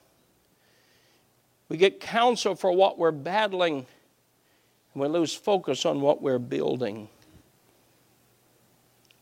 We 1.70 1.78
get 1.78 2.00
counsel 2.00 2.56
for 2.56 2.72
what 2.72 2.98
we're 2.98 3.12
battling, 3.12 3.86
and 4.94 5.02
we 5.02 5.08
lose 5.08 5.34
focus 5.34 5.86
on 5.86 6.02
what 6.02 6.22
we're 6.22 6.40
building. 6.40 7.08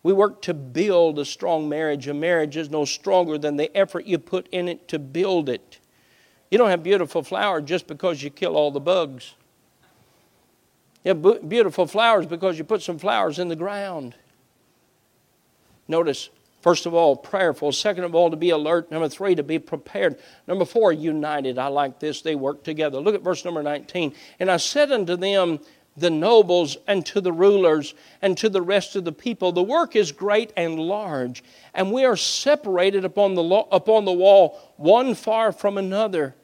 We 0.01 0.13
work 0.13 0.41
to 0.43 0.53
build 0.53 1.19
a 1.19 1.25
strong 1.25 1.67
marriage. 1.67 2.07
A 2.07 2.13
marriage 2.13 2.55
is 2.55 2.69
no 2.69 2.85
stronger 2.85 3.37
than 3.37 3.57
the 3.57 3.75
effort 3.75 4.05
you 4.05 4.17
put 4.17 4.47
in 4.47 4.69
it 4.69 4.87
to 4.87 4.99
build 4.99 5.49
it. 5.49 5.79
You 6.49 6.57
don't 6.57 6.69
have 6.69 6.81
beautiful 6.81 7.23
flowers 7.23 7.63
just 7.65 7.87
because 7.87 8.23
you 8.23 8.29
kill 8.29 8.55
all 8.55 8.71
the 8.71 8.79
bugs. 8.79 9.35
You 11.03 11.13
have 11.13 11.49
beautiful 11.49 11.87
flowers 11.87 12.25
because 12.25 12.57
you 12.57 12.63
put 12.63 12.81
some 12.81 12.97
flowers 12.97 13.37
in 13.37 13.49
the 13.49 13.55
ground. 13.57 14.15
Notice, 15.89 16.29
First 16.67 16.85
of 16.85 16.93
all, 16.93 17.15
prayerful. 17.15 17.71
Second 17.71 18.03
of 18.03 18.13
all, 18.13 18.29
to 18.29 18.35
be 18.35 18.49
alert. 18.49 18.91
Number 18.91 19.07
three, 19.07 19.35
to 19.35 19.41
be 19.41 19.57
prepared. 19.57 20.19
Number 20.47 20.65
four, 20.65 20.91
united. 20.91 21.57
I 21.57 21.67
like 21.67 21.97
this. 21.97 22.21
They 22.21 22.35
work 22.35 22.61
together. 22.65 22.99
Look 22.99 23.15
at 23.15 23.21
verse 23.21 23.45
number 23.45 23.63
19. 23.63 24.13
And 24.41 24.51
I 24.51 24.57
said 24.57 24.91
unto 24.91 25.15
them, 25.15 25.61
the 25.95 26.09
nobles 26.09 26.75
and 26.85 27.05
to 27.05 27.21
the 27.21 27.31
rulers 27.31 27.93
and 28.21 28.37
to 28.39 28.49
the 28.49 28.61
rest 28.61 28.97
of 28.97 29.05
the 29.05 29.13
people, 29.13 29.53
the 29.53 29.63
work 29.63 29.95
is 29.95 30.11
great 30.11 30.51
and 30.57 30.77
large, 30.77 31.41
and 31.73 31.89
we 31.89 32.03
are 32.03 32.17
separated 32.17 33.05
upon 33.05 33.35
the, 33.35 33.43
lo- 33.43 33.69
upon 33.71 34.03
the 34.03 34.11
wall, 34.11 34.73
one 34.75 35.15
far 35.15 35.53
from 35.53 35.77
another. 35.77 36.35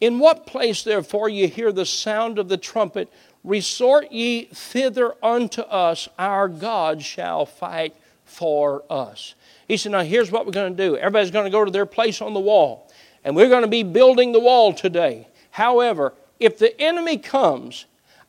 In 0.00 0.18
what 0.18 0.46
place, 0.46 0.82
therefore, 0.82 1.28
ye 1.28 1.46
hear 1.46 1.72
the 1.72 1.84
sound 1.84 2.38
of 2.38 2.48
the 2.48 2.56
trumpet, 2.56 3.12
resort 3.44 4.10
ye 4.12 4.46
thither 4.46 5.12
unto 5.22 5.60
us, 5.60 6.08
our 6.18 6.48
God 6.48 7.02
shall 7.02 7.44
fight 7.44 7.94
for 8.24 8.82
us. 8.88 9.34
He 9.68 9.76
said, 9.76 9.92
Now 9.92 10.02
here's 10.02 10.32
what 10.32 10.46
we're 10.46 10.52
going 10.52 10.74
to 10.74 10.86
do. 10.88 10.96
Everybody's 10.96 11.30
going 11.30 11.44
to 11.44 11.50
go 11.50 11.64
to 11.64 11.70
their 11.70 11.86
place 11.86 12.20
on 12.20 12.34
the 12.34 12.40
wall, 12.40 12.90
and 13.22 13.36
we're 13.36 13.50
going 13.50 13.62
to 13.62 13.68
be 13.68 13.82
building 13.82 14.32
the 14.32 14.40
wall 14.40 14.72
today. 14.72 15.28
However, 15.50 16.14
if 16.40 16.58
the 16.58 16.78
enemy 16.80 17.18
comes, 17.18 17.84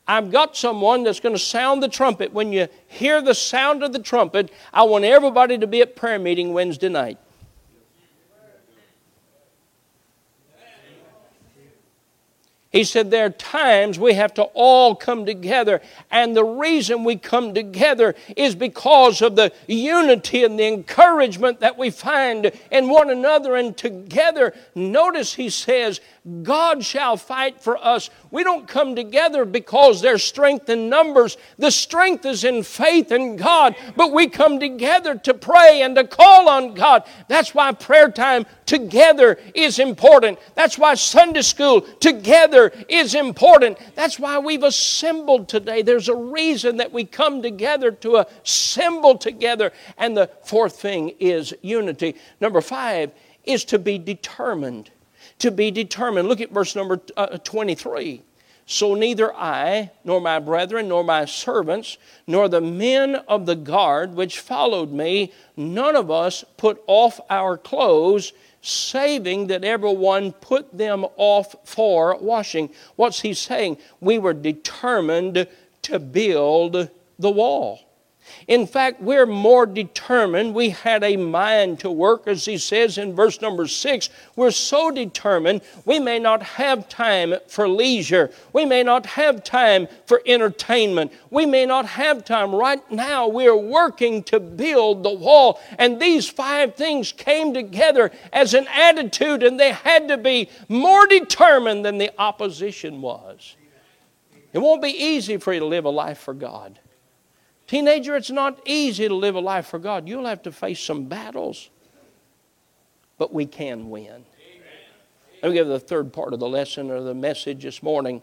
I've 0.06 0.30
got 0.30 0.56
someone 0.56 1.04
that's 1.04 1.20
going 1.20 1.34
to 1.34 1.40
sound 1.40 1.82
the 1.82 1.88
trumpet. 1.88 2.32
When 2.32 2.52
you 2.52 2.68
hear 2.88 3.22
the 3.22 3.34
sound 3.34 3.82
of 3.82 3.92
the 3.92 4.00
trumpet, 4.00 4.52
I 4.72 4.82
want 4.82 5.04
everybody 5.04 5.56
to 5.58 5.66
be 5.66 5.80
at 5.80 5.96
prayer 5.96 6.18
meeting 6.18 6.52
Wednesday 6.52 6.88
night. 6.88 7.18
He 12.70 12.84
said 12.84 13.10
there 13.10 13.26
are 13.26 13.30
times 13.30 13.98
we 13.98 14.14
have 14.14 14.32
to 14.34 14.44
all 14.54 14.94
come 14.94 15.26
together, 15.26 15.80
and 16.08 16.36
the 16.36 16.44
reason 16.44 17.02
we 17.02 17.16
come 17.16 17.52
together 17.52 18.14
is 18.36 18.54
because 18.54 19.20
of 19.22 19.34
the 19.34 19.52
unity 19.66 20.44
and 20.44 20.56
the 20.56 20.68
encouragement 20.68 21.58
that 21.60 21.76
we 21.76 21.90
find 21.90 22.52
in 22.70 22.88
one 22.88 23.10
another 23.10 23.56
and 23.56 23.76
together. 23.76 24.54
Notice 24.76 25.34
he 25.34 25.50
says, 25.50 26.00
God 26.42 26.84
shall 26.84 27.16
fight 27.16 27.62
for 27.62 27.82
us. 27.82 28.10
We 28.30 28.44
don't 28.44 28.68
come 28.68 28.94
together 28.94 29.46
because 29.46 30.02
there's 30.02 30.22
strength 30.22 30.68
in 30.68 30.90
numbers. 30.90 31.38
The 31.56 31.70
strength 31.70 32.26
is 32.26 32.44
in 32.44 32.62
faith 32.62 33.10
in 33.10 33.36
God, 33.36 33.74
but 33.96 34.12
we 34.12 34.26
come 34.26 34.60
together 34.60 35.14
to 35.14 35.32
pray 35.32 35.80
and 35.80 35.96
to 35.96 36.04
call 36.04 36.50
on 36.50 36.74
God. 36.74 37.04
That's 37.28 37.54
why 37.54 37.72
prayer 37.72 38.10
time 38.10 38.44
together 38.66 39.38
is 39.54 39.78
important. 39.78 40.38
That's 40.54 40.76
why 40.76 40.94
Sunday 40.94 41.40
school 41.40 41.80
together 41.80 42.70
is 42.86 43.14
important. 43.14 43.78
That's 43.94 44.18
why 44.18 44.38
we've 44.38 44.62
assembled 44.62 45.48
today. 45.48 45.80
There's 45.80 46.10
a 46.10 46.14
reason 46.14 46.76
that 46.76 46.92
we 46.92 47.06
come 47.06 47.40
together 47.40 47.92
to 47.92 48.26
assemble 48.44 49.16
together. 49.16 49.72
And 49.96 50.14
the 50.14 50.28
fourth 50.44 50.78
thing 50.78 51.14
is 51.18 51.54
unity. 51.62 52.16
Number 52.42 52.60
five 52.60 53.12
is 53.44 53.64
to 53.64 53.78
be 53.78 53.96
determined 53.96 54.90
to 55.40 55.50
be 55.50 55.70
determined. 55.70 56.28
Look 56.28 56.40
at 56.40 56.50
verse 56.50 56.76
number 56.76 57.00
uh, 57.16 57.38
23. 57.38 58.22
So 58.66 58.94
neither 58.94 59.34
I, 59.34 59.90
nor 60.04 60.20
my 60.20 60.38
brethren, 60.38 60.88
nor 60.88 61.02
my 61.02 61.24
servants, 61.24 61.98
nor 62.28 62.48
the 62.48 62.60
men 62.60 63.16
of 63.16 63.44
the 63.44 63.56
guard 63.56 64.14
which 64.14 64.38
followed 64.38 64.92
me, 64.92 65.32
none 65.56 65.96
of 65.96 66.08
us 66.08 66.44
put 66.56 66.80
off 66.86 67.18
our 67.28 67.58
clothes, 67.58 68.32
saving 68.62 69.48
that 69.48 69.64
everyone 69.64 70.30
put 70.32 70.76
them 70.76 71.04
off 71.16 71.56
for 71.64 72.16
washing. 72.20 72.70
What's 72.94 73.22
he 73.22 73.34
saying? 73.34 73.78
We 74.00 74.18
were 74.18 74.34
determined 74.34 75.48
to 75.82 75.98
build 75.98 76.90
the 77.18 77.30
wall. 77.30 77.89
In 78.48 78.66
fact, 78.66 79.00
we're 79.00 79.26
more 79.26 79.66
determined. 79.66 80.54
We 80.54 80.70
had 80.70 81.04
a 81.04 81.16
mind 81.16 81.80
to 81.80 81.90
work, 81.90 82.26
as 82.26 82.44
he 82.44 82.58
says 82.58 82.98
in 82.98 83.14
verse 83.14 83.40
number 83.40 83.66
six. 83.66 84.08
We're 84.36 84.50
so 84.50 84.90
determined, 84.90 85.62
we 85.84 85.98
may 85.98 86.18
not 86.18 86.42
have 86.42 86.88
time 86.88 87.34
for 87.46 87.68
leisure. 87.68 88.30
We 88.52 88.64
may 88.64 88.82
not 88.82 89.06
have 89.06 89.44
time 89.44 89.88
for 90.06 90.22
entertainment. 90.26 91.12
We 91.30 91.46
may 91.46 91.66
not 91.66 91.86
have 91.86 92.24
time. 92.24 92.54
Right 92.54 92.88
now, 92.90 93.28
we're 93.28 93.56
working 93.56 94.22
to 94.24 94.40
build 94.40 95.02
the 95.02 95.12
wall. 95.12 95.60
And 95.78 96.00
these 96.00 96.28
five 96.28 96.74
things 96.74 97.12
came 97.12 97.54
together 97.54 98.10
as 98.32 98.54
an 98.54 98.66
attitude, 98.68 99.42
and 99.42 99.60
they 99.60 99.72
had 99.72 100.08
to 100.08 100.16
be 100.16 100.48
more 100.68 101.06
determined 101.06 101.84
than 101.84 101.98
the 101.98 102.10
opposition 102.18 103.00
was. 103.02 103.56
It 104.52 104.58
won't 104.58 104.82
be 104.82 104.90
easy 104.90 105.36
for 105.36 105.52
you 105.52 105.60
to 105.60 105.66
live 105.66 105.84
a 105.84 105.90
life 105.90 106.18
for 106.18 106.34
God. 106.34 106.78
Teenager, 107.70 108.16
it's 108.16 108.32
not 108.32 108.60
easy 108.66 109.06
to 109.06 109.14
live 109.14 109.36
a 109.36 109.40
life 109.40 109.68
for 109.68 109.78
God. 109.78 110.08
You'll 110.08 110.26
have 110.26 110.42
to 110.42 110.50
face 110.50 110.80
some 110.80 111.04
battles, 111.04 111.70
but 113.16 113.32
we 113.32 113.46
can 113.46 113.90
win. 113.90 114.24
Let 115.40 115.50
me 115.50 115.54
give 115.54 115.68
the 115.68 115.78
third 115.78 116.12
part 116.12 116.32
of 116.32 116.40
the 116.40 116.48
lesson 116.48 116.90
or 116.90 117.00
the 117.00 117.14
message 117.14 117.62
this 117.62 117.80
morning. 117.80 118.22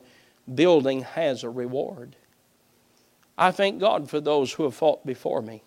Building 0.54 1.04
has 1.04 1.46
a 1.46 1.50
reward. 1.50 2.18
I 3.38 3.52
thank 3.52 3.80
God 3.80 4.10
for 4.10 4.20
those 4.20 4.52
who 4.52 4.64
have 4.64 4.76
fought 4.76 5.06
before 5.06 5.42
me. 5.42 5.64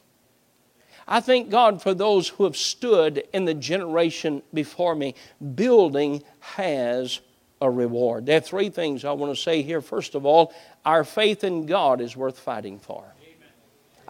I 1.09 1.21
thank 1.21 1.49
God 1.49 1.81
for 1.81 1.95
those 1.95 2.29
who 2.29 2.45
have 2.45 2.59
stood 2.59 3.25
in 3.33 3.47
the 3.47 3.55
generation 3.55 4.43
before 4.53 4.95
me. 4.95 5.15
Building 5.55 6.23
has 6.41 7.21
a 7.63 7.71
reward. 7.71 8.27
There 8.27 8.37
are 8.37 8.41
three 8.41 8.69
things 8.69 9.07
I 9.07 9.13
want 9.13 9.35
to 9.35 9.41
say 9.41 9.63
here. 9.63 9.81
First 9.81 10.15
of 10.15 10.27
all, 10.27 10.53
our 10.85 11.03
faith 11.03 11.45
in 11.45 11.65
God 11.65 12.03
is 12.03 12.15
worth 12.15 12.39
fighting 12.39 12.79
for. 12.79 13.15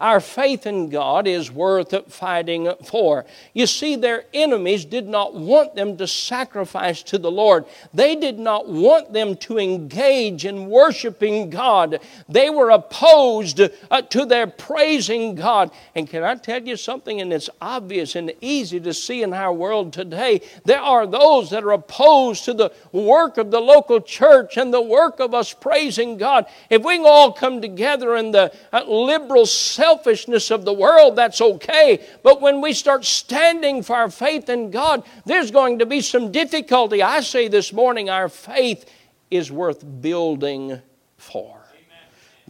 Our 0.01 0.19
faith 0.19 0.65
in 0.65 0.89
God 0.89 1.27
is 1.27 1.51
worth 1.51 1.93
fighting 2.11 2.71
for. 2.85 3.25
You 3.53 3.67
see, 3.67 3.95
their 3.95 4.25
enemies 4.33 4.83
did 4.83 5.07
not 5.07 5.35
want 5.35 5.75
them 5.75 5.95
to 5.97 6.07
sacrifice 6.07 7.03
to 7.03 7.17
the 7.17 7.31
Lord, 7.31 7.65
they 7.93 8.15
did 8.15 8.39
not 8.39 8.67
want 8.67 9.13
them 9.13 9.35
to 9.37 9.59
engage 9.59 10.45
in 10.45 10.67
worshiping 10.67 11.49
God. 11.49 11.99
They 12.27 12.49
were 12.49 12.71
opposed 12.71 13.61
uh, 13.61 14.01
to 14.01 14.25
their 14.25 14.47
praising 14.47 15.35
God. 15.35 15.71
And 15.93 16.09
can 16.09 16.23
I 16.23 16.35
tell 16.35 16.61
you 16.61 16.77
something? 16.77 17.21
And 17.21 17.31
it's 17.31 17.49
obvious 17.61 18.15
and 18.15 18.33
easy 18.41 18.79
to 18.79 18.93
see 18.93 19.21
in 19.21 19.33
our 19.33 19.53
world 19.53 19.93
today. 19.93 20.41
There 20.65 20.81
are 20.81 21.05
those 21.05 21.51
that 21.51 21.63
are 21.63 21.71
opposed 21.71 22.45
to 22.45 22.53
the 22.53 22.73
work 22.91 23.37
of 23.37 23.51
the 23.51 23.59
local 23.59 24.01
church 24.01 24.57
and 24.57 24.73
the 24.73 24.81
work 24.81 25.19
of 25.19 25.33
us 25.33 25.53
praising 25.53 26.17
God. 26.17 26.47
If 26.69 26.83
we 26.83 26.97
can 26.97 27.05
all 27.05 27.31
come 27.31 27.61
together 27.61 28.15
in 28.15 28.31
the 28.31 28.51
uh, 28.73 28.83
liberal 28.83 29.45
selfishness 29.91 30.51
of 30.51 30.63
the 30.63 30.73
world, 30.73 31.17
that's 31.17 31.41
okay. 31.41 32.01
But 32.23 32.41
when 32.41 32.61
we 32.61 32.71
start 32.73 33.03
standing 33.03 33.83
for 33.83 33.95
our 33.95 34.09
faith 34.09 34.47
in 34.49 34.71
God, 34.71 35.03
there's 35.25 35.51
going 35.51 35.79
to 35.79 35.85
be 35.85 35.99
some 36.01 36.31
difficulty. 36.31 37.03
I 37.03 37.19
say 37.21 37.49
this 37.49 37.73
morning, 37.73 38.09
our 38.09 38.29
faith 38.29 38.89
is 39.29 39.51
worth 39.51 39.83
building 40.01 40.81
for. 41.17 41.60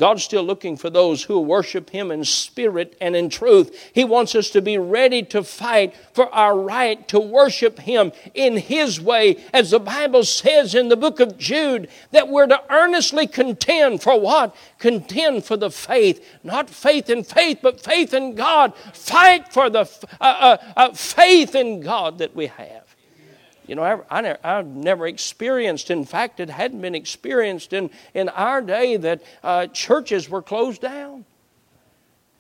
God's 0.02 0.24
still 0.24 0.42
looking 0.42 0.78
for 0.78 0.90
those 0.90 1.22
who 1.22 1.40
worship 1.40 1.92
Him 1.92 2.10
in 2.10 2.26
spirit 2.26 2.98
and 3.00 3.16
in 3.16 3.30
truth. 3.30 3.92
He 3.94 4.04
wants 4.04 4.34
us 4.34 4.50
to 4.50 4.60
be 4.60 4.80
ready 4.80 5.22
to 5.26 5.44
fight 5.44 5.96
for 6.14 6.28
our 6.34 6.58
right 6.58 7.08
to 7.10 7.20
worship 7.20 7.78
Him 7.78 8.12
in 8.34 8.58
His 8.58 9.00
way, 9.00 9.44
as 9.54 9.70
the 9.70 9.80
Bible 9.80 10.24
says 10.24 10.74
in 10.74 10.90
the 10.90 10.98
book 10.98 11.20
of 11.20 11.38
Jude, 11.38 11.88
that 12.10 12.30
we're 12.30 12.48
to 12.48 12.64
earnestly 12.72 13.28
contend 13.28 14.02
for 14.02 14.20
what? 14.20 14.56
Contend 14.80 15.46
for 15.46 15.56
the 15.56 15.70
faith. 15.70 16.26
Not 16.44 16.68
faith 16.68 17.08
in 17.08 17.24
faith, 17.24 17.60
but 17.62 17.80
faith 17.80 18.16
in 18.16 18.34
God. 18.34 18.76
Fight 18.96 19.54
for 19.54 19.70
the 19.70 19.82
uh, 20.20 20.24
uh, 20.24 20.58
uh, 20.76 20.94
faith 20.94 21.54
in 21.54 21.80
God 21.80 22.18
that 22.18 22.36
we 22.36 22.48
have. 22.48 22.81
You 23.72 23.76
know, 23.76 23.84
I, 24.10 24.20
I, 24.44 24.58
have 24.58 24.68
never 24.68 25.08
experienced, 25.08 25.92
in 25.92 26.04
fact, 26.04 26.42
it 26.42 26.50
hadn't 26.50 26.82
been 26.82 26.94
experienced 26.94 27.72
in, 27.72 27.90
in 28.14 28.28
our 28.28 28.62
day 28.62 28.98
that 28.98 29.24
uh, 29.46 29.68
churches 29.68 30.28
were 30.28 30.42
closed 30.42 30.82
down. 30.82 31.24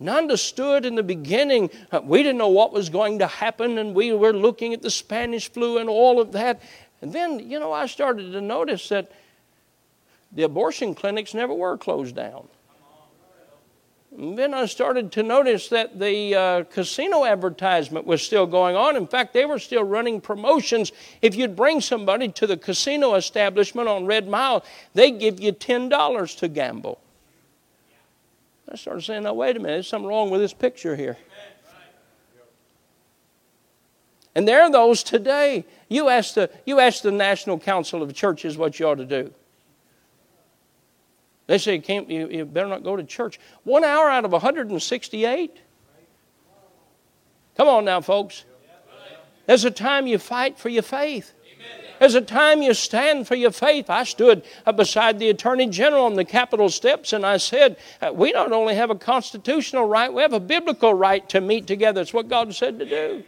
And 0.01 0.09
understood 0.09 0.85
in 0.85 0.95
the 0.95 1.03
beginning, 1.03 1.69
uh, 1.89 2.01
we 2.03 2.21
didn't 2.21 2.37
know 2.37 2.49
what 2.49 2.73
was 2.73 2.89
going 2.89 3.19
to 3.19 3.27
happen, 3.27 3.77
and 3.77 3.95
we 3.95 4.11
were 4.11 4.33
looking 4.33 4.73
at 4.73 4.81
the 4.81 4.89
Spanish 4.89 5.49
flu 5.49 5.77
and 5.77 5.87
all 5.87 6.19
of 6.19 6.33
that. 6.33 6.61
And 7.01 7.13
then, 7.13 7.49
you 7.49 7.61
know, 7.61 7.71
I 7.71 7.85
started 7.85 8.33
to 8.33 8.41
notice 8.41 8.89
that 8.89 9.09
the 10.33 10.43
abortion 10.43 10.93
clinics 10.93 11.33
never 11.33 11.53
were 11.53 11.77
closed 11.77 12.13
down. 12.13 12.49
And 14.17 14.37
then 14.37 14.53
I 14.53 14.65
started 14.65 15.11
to 15.13 15.23
notice 15.23 15.69
that 15.69 15.97
the 15.97 16.35
uh, 16.35 16.63
casino 16.65 17.23
advertisement 17.23 18.05
was 18.05 18.21
still 18.21 18.45
going 18.45 18.75
on. 18.75 18.97
In 18.97 19.07
fact, 19.07 19.33
they 19.33 19.45
were 19.45 19.59
still 19.59 19.83
running 19.83 20.19
promotions. 20.19 20.91
If 21.21 21.35
you'd 21.35 21.55
bring 21.55 21.79
somebody 21.79 22.27
to 22.29 22.45
the 22.45 22.57
casino 22.57 23.15
establishment 23.15 23.87
on 23.87 24.05
Red 24.05 24.27
Mile, 24.27 24.65
they'd 24.93 25.17
give 25.17 25.39
you 25.39 25.53
$10 25.53 26.37
to 26.39 26.47
gamble. 26.49 26.99
I 28.69 28.75
started 28.75 29.01
saying, 29.01 29.23
now, 29.23 29.33
wait 29.33 29.55
a 29.55 29.59
minute, 29.59 29.75
there's 29.75 29.87
something 29.87 30.07
wrong 30.07 30.29
with 30.29 30.41
this 30.41 30.53
picture 30.53 30.95
here. 30.95 31.17
And 34.35 34.47
there 34.47 34.61
are 34.61 34.71
those 34.71 35.03
today. 35.03 35.65
You 35.89 36.09
ask 36.09 36.35
the, 36.35 36.49
you 36.65 36.79
ask 36.79 37.01
the 37.01 37.11
National 37.11 37.59
Council 37.59 38.01
of 38.01 38.13
Churches 38.13 38.57
what 38.57 38.79
you 38.79 38.87
ought 38.87 38.95
to 38.95 39.05
do. 39.05 39.33
They 41.47 41.57
say 41.57 41.75
you, 41.75 41.81
can't, 41.81 42.09
you, 42.09 42.29
you 42.29 42.45
better 42.45 42.69
not 42.69 42.83
go 42.83 42.95
to 42.95 43.03
church. 43.03 43.39
One 43.63 43.83
hour 43.83 44.09
out 44.09 44.25
of 44.25 44.31
168? 44.31 45.57
Come 47.57 47.67
on 47.67 47.85
now, 47.85 48.01
folks. 48.01 48.45
There's 49.45 49.65
a 49.65 49.71
time 49.71 50.07
you 50.07 50.17
fight 50.17 50.57
for 50.57 50.69
your 50.69 50.83
faith. 50.83 51.33
There's 51.99 52.15
a 52.15 52.21
time 52.21 52.63
you 52.63 52.73
stand 52.73 53.27
for 53.27 53.35
your 53.35 53.51
faith. 53.51 53.87
I 53.87 54.05
stood 54.05 54.43
beside 54.75 55.19
the 55.19 55.29
Attorney 55.29 55.67
General 55.67 56.05
on 56.05 56.15
the 56.15 56.25
Capitol 56.25 56.69
steps 56.69 57.13
and 57.13 57.23
I 57.23 57.37
said, 57.37 57.77
uh, 58.01 58.11
We 58.11 58.31
not 58.31 58.51
only 58.51 58.73
have 58.73 58.89
a 58.89 58.95
constitutional 58.95 59.85
right, 59.85 60.11
we 60.11 60.23
have 60.23 60.33
a 60.33 60.39
biblical 60.39 60.95
right 60.95 61.27
to 61.29 61.41
meet 61.41 61.67
together. 61.67 62.01
It's 62.01 62.11
what 62.11 62.27
God 62.27 62.55
said 62.55 62.79
to 62.79 62.85
do. 62.85 63.23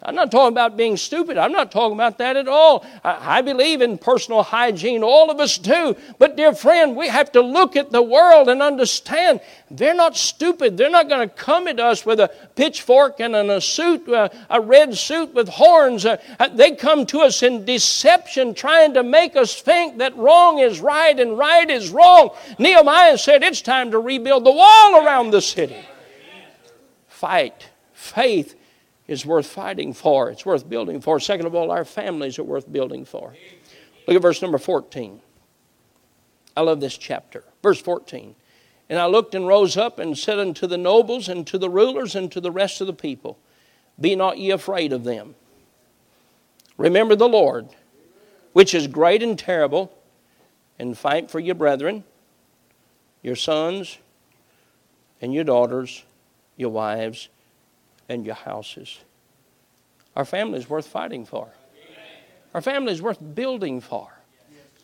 I'm 0.00 0.14
not 0.14 0.30
talking 0.30 0.54
about 0.54 0.76
being 0.76 0.96
stupid. 0.96 1.36
I'm 1.38 1.50
not 1.50 1.72
talking 1.72 1.94
about 1.94 2.18
that 2.18 2.36
at 2.36 2.46
all. 2.46 2.86
I, 3.02 3.38
I, 3.38 3.42
believe 3.42 3.80
in 3.80 3.98
personal 3.98 4.44
hygiene. 4.44 5.02
All 5.02 5.28
of 5.28 5.40
us 5.40 5.58
do. 5.58 5.96
But, 6.20 6.36
dear 6.36 6.54
friend, 6.54 6.94
we 6.94 7.08
have 7.08 7.32
to 7.32 7.40
look 7.40 7.74
at 7.74 7.90
the 7.90 8.00
world 8.00 8.48
and 8.48 8.62
understand 8.62 9.40
they're 9.72 9.94
not 9.94 10.16
stupid. 10.16 10.76
They're 10.76 10.88
not 10.88 11.08
going 11.08 11.28
to 11.28 11.34
come 11.34 11.66
at 11.66 11.80
us 11.80 12.06
with 12.06 12.20
a 12.20 12.30
pitchfork 12.54 13.18
and 13.18 13.34
a 13.34 13.60
suit, 13.60 14.08
uh, 14.08 14.28
a 14.48 14.60
red 14.60 14.96
suit 14.96 15.34
with 15.34 15.48
horns. 15.48 16.06
Uh, 16.06 16.18
uh, 16.38 16.46
they 16.46 16.76
come 16.76 17.04
to 17.06 17.22
us 17.22 17.42
in 17.42 17.64
deception, 17.64 18.54
trying 18.54 18.94
to 18.94 19.02
make 19.02 19.34
us 19.34 19.60
think 19.60 19.98
that 19.98 20.16
wrong 20.16 20.60
is 20.60 20.80
right 20.80 21.18
and 21.18 21.36
right 21.36 21.68
is 21.68 21.90
wrong. 21.90 22.30
Nehemiah 22.60 23.18
said 23.18 23.42
it's 23.42 23.62
time 23.62 23.90
to 23.90 23.98
rebuild 23.98 24.44
the 24.44 24.52
wall 24.52 25.04
around 25.04 25.32
the 25.32 25.42
city. 25.42 25.84
Fight. 27.08 27.70
Faith 27.92 28.54
is 29.08 29.24
worth 29.24 29.46
fighting 29.46 29.94
for. 29.94 30.30
It's 30.30 30.46
worth 30.46 30.68
building 30.68 31.00
for. 31.00 31.18
Second 31.18 31.46
of 31.46 31.54
all, 31.54 31.70
our 31.70 31.84
families 31.84 32.38
are 32.38 32.44
worth 32.44 32.70
building 32.70 33.06
for. 33.06 33.34
Look 34.06 34.14
at 34.14 34.22
verse 34.22 34.42
number 34.42 34.58
14. 34.58 35.20
I 36.56 36.60
love 36.60 36.80
this 36.80 36.96
chapter. 36.96 37.42
Verse 37.62 37.80
14. 37.80 38.34
And 38.90 38.98
I 38.98 39.06
looked 39.06 39.34
and 39.34 39.46
rose 39.46 39.76
up 39.76 39.98
and 39.98 40.16
said 40.16 40.38
unto 40.38 40.66
the 40.66 40.78
nobles 40.78 41.28
and 41.28 41.46
to 41.46 41.58
the 41.58 41.70
rulers 41.70 42.14
and 42.14 42.30
to 42.32 42.40
the 42.40 42.50
rest 42.50 42.80
of 42.80 42.86
the 42.86 42.92
people, 42.92 43.38
Be 43.98 44.14
not 44.14 44.38
ye 44.38 44.50
afraid 44.50 44.92
of 44.92 45.04
them. 45.04 45.34
Remember 46.76 47.16
the 47.16 47.28
Lord, 47.28 47.68
which 48.52 48.74
is 48.74 48.86
great 48.86 49.22
and 49.22 49.38
terrible, 49.38 49.92
and 50.78 50.96
fight 50.96 51.30
for 51.30 51.40
your 51.40 51.54
brethren, 51.54 52.04
your 53.22 53.36
sons, 53.36 53.98
and 55.20 55.34
your 55.34 55.44
daughters, 55.44 56.04
your 56.56 56.70
wives, 56.70 57.28
and 58.08 58.24
your 58.24 58.34
houses. 58.34 58.98
Our 60.16 60.24
family 60.24 60.58
is 60.58 60.68
worth 60.68 60.86
fighting 60.86 61.24
for. 61.24 61.48
Our 62.54 62.60
family 62.60 62.92
is 62.92 63.02
worth 63.02 63.18
building 63.34 63.80
for. 63.80 64.08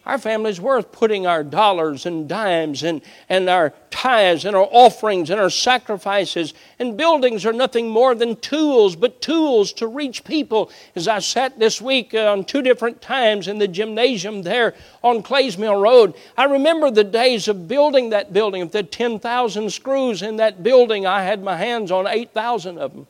Our 0.07 0.19
family 0.19 0.51
is 0.51 0.61
worth 0.61 0.93
putting 0.93 1.27
our 1.27 1.43
dollars 1.43 2.05
and 2.05 2.29
dimes 2.29 2.83
and, 2.83 3.01
and 3.31 3.49
our 3.49 3.73
tithes 3.91 4.45
and 4.45 4.55
our 4.55 4.69
offerings 4.71 5.31
and 5.31 5.41
our 5.41 5.49
sacrifices. 5.49 6.53
And 6.79 6.95
buildings 6.95 7.47
are 7.47 7.55
nothing 7.55 7.89
more 7.89 8.15
than 8.15 8.37
tools, 8.37 8.97
but 8.97 9.23
tools 9.23 9.73
to 9.75 9.87
reach 9.87 10.23
people. 10.23 10.71
As 10.95 11.09
I 11.09 11.21
sat 11.21 11.59
this 11.59 11.81
week 11.81 12.13
uh, 12.13 12.31
on 12.31 12.45
two 12.45 12.61
different 12.61 13.01
times 13.01 13.49
in 13.49 13.57
the 13.57 13.69
gymnasium 13.69 14.43
there 14.43 14.75
on 15.03 15.23
Clays 15.23 15.57
Mill 15.57 15.81
Road, 15.81 16.13
I 16.37 16.45
remember 16.45 16.91
the 16.91 17.05
days 17.05 17.49
of 17.49 17.67
building 17.67 18.11
that 18.11 18.35
building. 18.35 18.61
If 18.61 18.73
there 18.73 18.83
10,000 18.83 19.73
screws 19.73 20.21
in 20.21 20.37
that 20.37 20.63
building, 20.63 21.07
I 21.07 21.23
had 21.23 21.43
my 21.43 21.57
hands 21.57 21.91
on 21.91 22.07
8,000 22.07 22.77
of 22.77 22.93
them. 22.93 23.07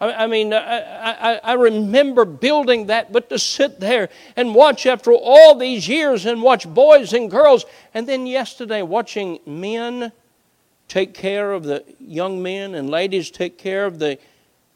I, 0.00 0.26
mean, 0.26 0.54
I, 0.54 1.34
I, 1.34 1.40
I, 1.44 1.52
remember 1.52 2.24
building 2.24 2.86
that, 2.86 3.12
but 3.12 3.28
to 3.28 3.38
sit 3.38 3.80
there 3.80 4.08
and 4.34 4.54
watch 4.54 4.86
after 4.86 5.12
all 5.12 5.56
these 5.56 5.86
years 5.86 6.24
and 6.24 6.40
watch 6.40 6.66
boys 6.66 7.12
and 7.12 7.30
girls, 7.30 7.66
and 7.92 8.08
then 8.08 8.26
yesterday 8.26 8.80
watching 8.80 9.40
men 9.44 10.10
take 10.88 11.12
care 11.12 11.52
of 11.52 11.64
the 11.64 11.84
young 11.98 12.42
men 12.42 12.74
and 12.74 12.88
ladies 12.88 13.30
take 13.30 13.58
care 13.58 13.84
of 13.84 13.98
the 13.98 14.18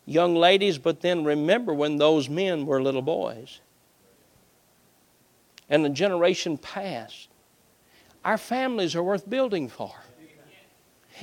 young 0.04 0.34
ladies, 0.34 0.76
but 0.76 1.00
then 1.00 1.24
remember 1.24 1.72
when 1.72 1.96
those 1.96 2.28
men 2.28 2.66
were 2.66 2.82
little 2.82 3.02
boys. 3.02 3.60
And 5.70 5.82
the 5.82 5.88
generation 5.88 6.58
passed. 6.58 7.28
Our 8.24 8.36
families 8.36 8.94
are 8.94 9.02
worth 9.02 9.28
building 9.28 9.68
for. 9.68 9.94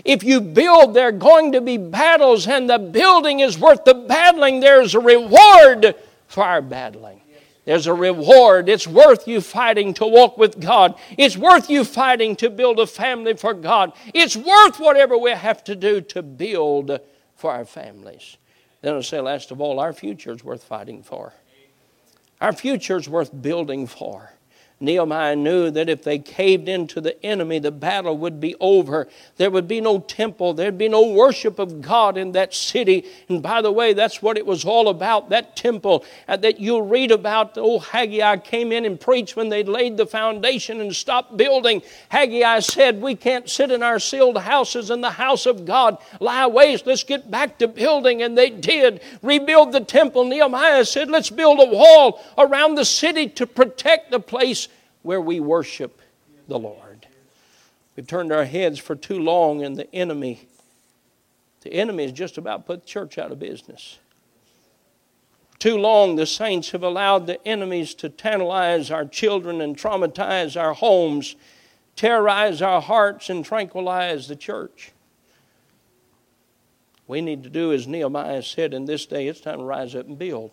If 0.05 0.23
you 0.23 0.41
build, 0.41 0.93
there 0.93 1.09
are 1.09 1.11
going 1.11 1.51
to 1.51 1.61
be 1.61 1.77
battles, 1.77 2.47
and 2.47 2.69
the 2.69 2.79
building 2.79 3.41
is 3.41 3.59
worth 3.59 3.83
the 3.83 3.93
battling. 3.93 4.59
There's 4.59 4.95
a 4.95 4.99
reward 4.99 5.95
for 6.27 6.43
our 6.43 6.61
battling. 6.61 7.21
There's 7.65 7.87
a 7.87 7.93
reward. 7.93 8.69
It's 8.69 8.87
worth 8.87 9.27
you 9.27 9.39
fighting 9.39 9.93
to 9.95 10.07
walk 10.07 10.37
with 10.37 10.59
God. 10.59 10.95
It's 11.17 11.37
worth 11.37 11.69
you 11.69 11.83
fighting 11.83 12.35
to 12.37 12.49
build 12.49 12.79
a 12.79 12.87
family 12.87 13.35
for 13.35 13.53
God. 13.53 13.93
It's 14.13 14.35
worth 14.35 14.79
whatever 14.79 15.17
we 15.17 15.31
have 15.31 15.63
to 15.65 15.75
do 15.75 16.01
to 16.01 16.23
build 16.23 16.99
for 17.35 17.51
our 17.51 17.65
families. 17.65 18.37
Then 18.81 18.95
I'll 18.95 19.03
say, 19.03 19.19
last 19.19 19.51
of 19.51 19.61
all, 19.61 19.79
our 19.79 19.93
future 19.93 20.31
is 20.31 20.43
worth 20.43 20.63
fighting 20.63 21.03
for. 21.03 21.33
Our 22.39 22.53
future 22.53 22.97
is 22.97 23.07
worth 23.07 23.29
building 23.41 23.85
for. 23.85 24.31
Nehemiah 24.81 25.35
knew 25.35 25.69
that 25.71 25.89
if 25.89 26.03
they 26.03 26.17
caved 26.17 26.67
into 26.67 26.99
the 26.99 27.23
enemy, 27.23 27.59
the 27.59 27.71
battle 27.71 28.17
would 28.17 28.39
be 28.39 28.55
over. 28.59 29.07
There 29.37 29.51
would 29.51 29.67
be 29.67 29.79
no 29.79 29.99
temple, 29.99 30.53
there'd 30.53 30.77
be 30.77 30.89
no 30.89 31.11
worship 31.11 31.59
of 31.59 31.81
God 31.81 32.17
in 32.17 32.31
that 32.31 32.53
city. 32.53 33.05
And 33.29 33.43
by 33.43 33.61
the 33.61 33.71
way, 33.71 33.93
that's 33.93 34.21
what 34.21 34.37
it 34.37 34.45
was 34.45 34.65
all 34.65 34.89
about 34.89 35.29
that 35.29 35.55
temple 35.55 36.03
uh, 36.27 36.37
that 36.37 36.59
you'll 36.59 36.81
read 36.81 37.11
about. 37.11 37.57
Old 37.57 37.85
Haggai 37.85 38.37
came 38.37 38.71
in 38.71 38.85
and 38.85 38.99
preached 38.99 39.35
when 39.35 39.49
they 39.49 39.63
laid 39.63 39.97
the 39.97 40.07
foundation 40.07 40.81
and 40.81 40.95
stopped 40.95 41.37
building. 41.37 41.83
Haggai 42.09 42.59
said, 42.59 43.01
We 43.01 43.15
can't 43.15 43.49
sit 43.49 43.71
in 43.71 43.83
our 43.83 43.99
sealed 43.99 44.37
houses 44.39 44.89
in 44.89 45.01
the 45.01 45.11
house 45.11 45.45
of 45.45 45.65
God, 45.65 45.97
lie 46.19 46.47
waste. 46.47 46.87
Let's 46.87 47.03
get 47.03 47.29
back 47.29 47.59
to 47.59 47.67
building. 47.67 48.23
And 48.23 48.37
they 48.37 48.49
did 48.49 49.01
rebuild 49.21 49.71
the 49.71 49.81
temple. 49.81 50.25
Nehemiah 50.25 50.85
said, 50.85 51.09
Let's 51.09 51.29
build 51.29 51.59
a 51.59 51.71
wall 51.71 52.21
around 52.37 52.75
the 52.75 52.85
city 52.85 53.27
to 53.29 53.45
protect 53.45 54.09
the 54.09 54.19
place 54.19 54.67
where 55.03 55.21
we 55.21 55.39
worship 55.39 56.01
the 56.47 56.59
Lord. 56.59 57.07
We've 57.95 58.07
turned 58.07 58.31
our 58.31 58.45
heads 58.45 58.79
for 58.79 58.95
too 58.95 59.19
long, 59.19 59.63
and 59.63 59.75
the 59.75 59.93
enemy, 59.93 60.47
the 61.61 61.73
enemy 61.73 62.05
is 62.05 62.11
just 62.11 62.37
about 62.37 62.65
put 62.65 62.81
the 62.81 62.87
church 62.87 63.17
out 63.17 63.31
of 63.31 63.39
business. 63.39 63.99
Too 65.59 65.77
long, 65.77 66.15
the 66.15 66.25
saints 66.25 66.71
have 66.71 66.81
allowed 66.81 67.27
the 67.27 67.45
enemies 67.47 67.93
to 67.95 68.09
tantalize 68.09 68.89
our 68.89 69.05
children 69.05 69.61
and 69.61 69.77
traumatize 69.77 70.59
our 70.59 70.73
homes, 70.73 71.35
terrorize 71.95 72.63
our 72.63 72.81
hearts, 72.81 73.29
and 73.29 73.45
tranquilize 73.45 74.27
the 74.27 74.35
church. 74.35 74.91
We 77.07 77.21
need 77.21 77.43
to 77.43 77.49
do 77.49 77.73
as 77.73 77.87
Nehemiah 77.87 78.41
said 78.41 78.73
in 78.73 78.85
this 78.85 79.05
day, 79.05 79.27
it's 79.27 79.41
time 79.41 79.59
to 79.59 79.63
rise 79.63 79.93
up 79.93 80.07
and 80.07 80.17
build. 80.17 80.51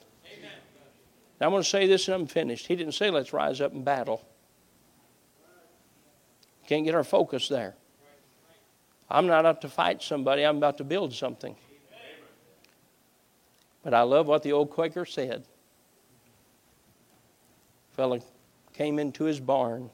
Now, 1.41 1.47
I'm 1.47 1.53
going 1.53 1.63
to 1.63 1.69
say 1.69 1.87
this 1.87 2.09
and 2.09 2.15
I'm 2.15 2.27
finished. 2.27 2.67
He 2.67 2.77
didn't 2.77 2.95
say 2.95 3.11
let's 3.11 3.33
rise 3.33 3.61
up 3.61 3.73
and 3.73 3.85
battle. 3.85 4.27
Can't 6.69 6.85
get 6.85 6.95
our 6.95 7.03
focus 7.03 7.49
there. 7.49 7.77
I'm 9.09 9.27
not 9.27 9.47
out 9.47 9.63
to 9.63 9.71
fight 9.71 10.03
somebody, 10.03 10.43
I'm 10.43 10.59
about 10.59 10.77
to 10.77 10.85
build 10.85 11.15
something. 11.15 11.57
But 13.83 13.95
I 13.95 14.03
love 14.03 14.27
what 14.27 14.43
the 14.43 14.53
old 14.53 14.69
Quaker 14.69 15.07
said. 15.07 15.47
Fellow 17.93 18.21
came 18.75 18.99
into 18.99 19.25
his 19.25 19.41
barn. 19.41 19.89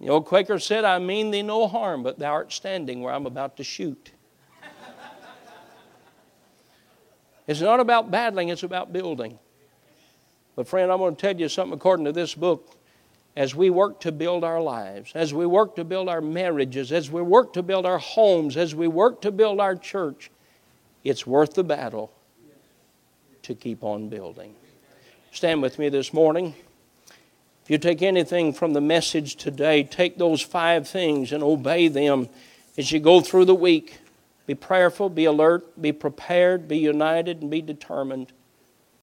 The 0.00 0.08
old 0.08 0.24
Quaker 0.24 0.58
said, 0.58 0.86
I 0.86 0.98
mean 0.98 1.30
thee 1.30 1.42
no 1.42 1.68
harm, 1.68 2.02
but 2.02 2.18
thou 2.18 2.32
art 2.32 2.50
standing 2.50 3.02
where 3.02 3.12
I'm 3.12 3.26
about 3.26 3.58
to 3.58 3.64
shoot. 3.64 4.12
it's 7.46 7.60
not 7.60 7.80
about 7.80 8.10
battling, 8.10 8.48
it's 8.48 8.62
about 8.62 8.94
building. 8.94 9.38
But, 10.56 10.68
friend, 10.68 10.90
I'm 10.90 10.98
going 10.98 11.16
to 11.16 11.20
tell 11.20 11.38
you 11.38 11.50
something 11.50 11.74
according 11.74 12.06
to 12.06 12.12
this 12.12 12.34
book 12.34 12.74
as 13.36 13.54
we 13.54 13.68
work 13.68 14.00
to 14.00 14.12
build 14.12 14.44
our 14.44 14.60
lives, 14.60 15.12
as 15.14 15.34
we 15.34 15.44
work 15.44 15.76
to 15.76 15.84
build 15.84 16.08
our 16.08 16.20
marriages, 16.20 16.92
as 16.92 17.10
we 17.10 17.20
work 17.20 17.52
to 17.54 17.62
build 17.62 17.84
our 17.84 17.98
homes, 17.98 18.56
as 18.56 18.74
we 18.74 18.86
work 18.86 19.22
to 19.22 19.32
build 19.32 19.60
our 19.60 19.74
church, 19.74 20.30
it's 21.02 21.26
worth 21.26 21.54
the 21.54 21.64
battle 21.64 22.12
to 23.42 23.54
keep 23.54 23.82
on 23.82 24.08
building. 24.08 24.54
Stand 25.32 25.62
with 25.62 25.78
me 25.78 25.88
this 25.88 26.12
morning. 26.12 26.54
If 27.64 27.70
you 27.70 27.78
take 27.78 28.02
anything 28.02 28.52
from 28.52 28.72
the 28.72 28.80
message 28.80 29.36
today, 29.36 29.82
take 29.82 30.16
those 30.16 30.40
five 30.40 30.88
things 30.88 31.32
and 31.32 31.42
obey 31.42 31.88
them 31.88 32.28
as 32.78 32.92
you 32.92 33.00
go 33.00 33.20
through 33.20 33.46
the 33.46 33.54
week. 33.54 33.98
Be 34.46 34.54
prayerful, 34.54 35.08
be 35.08 35.24
alert, 35.24 35.80
be 35.80 35.90
prepared, 35.90 36.68
be 36.68 36.78
united, 36.78 37.40
and 37.40 37.50
be 37.50 37.62
determined. 37.62 38.32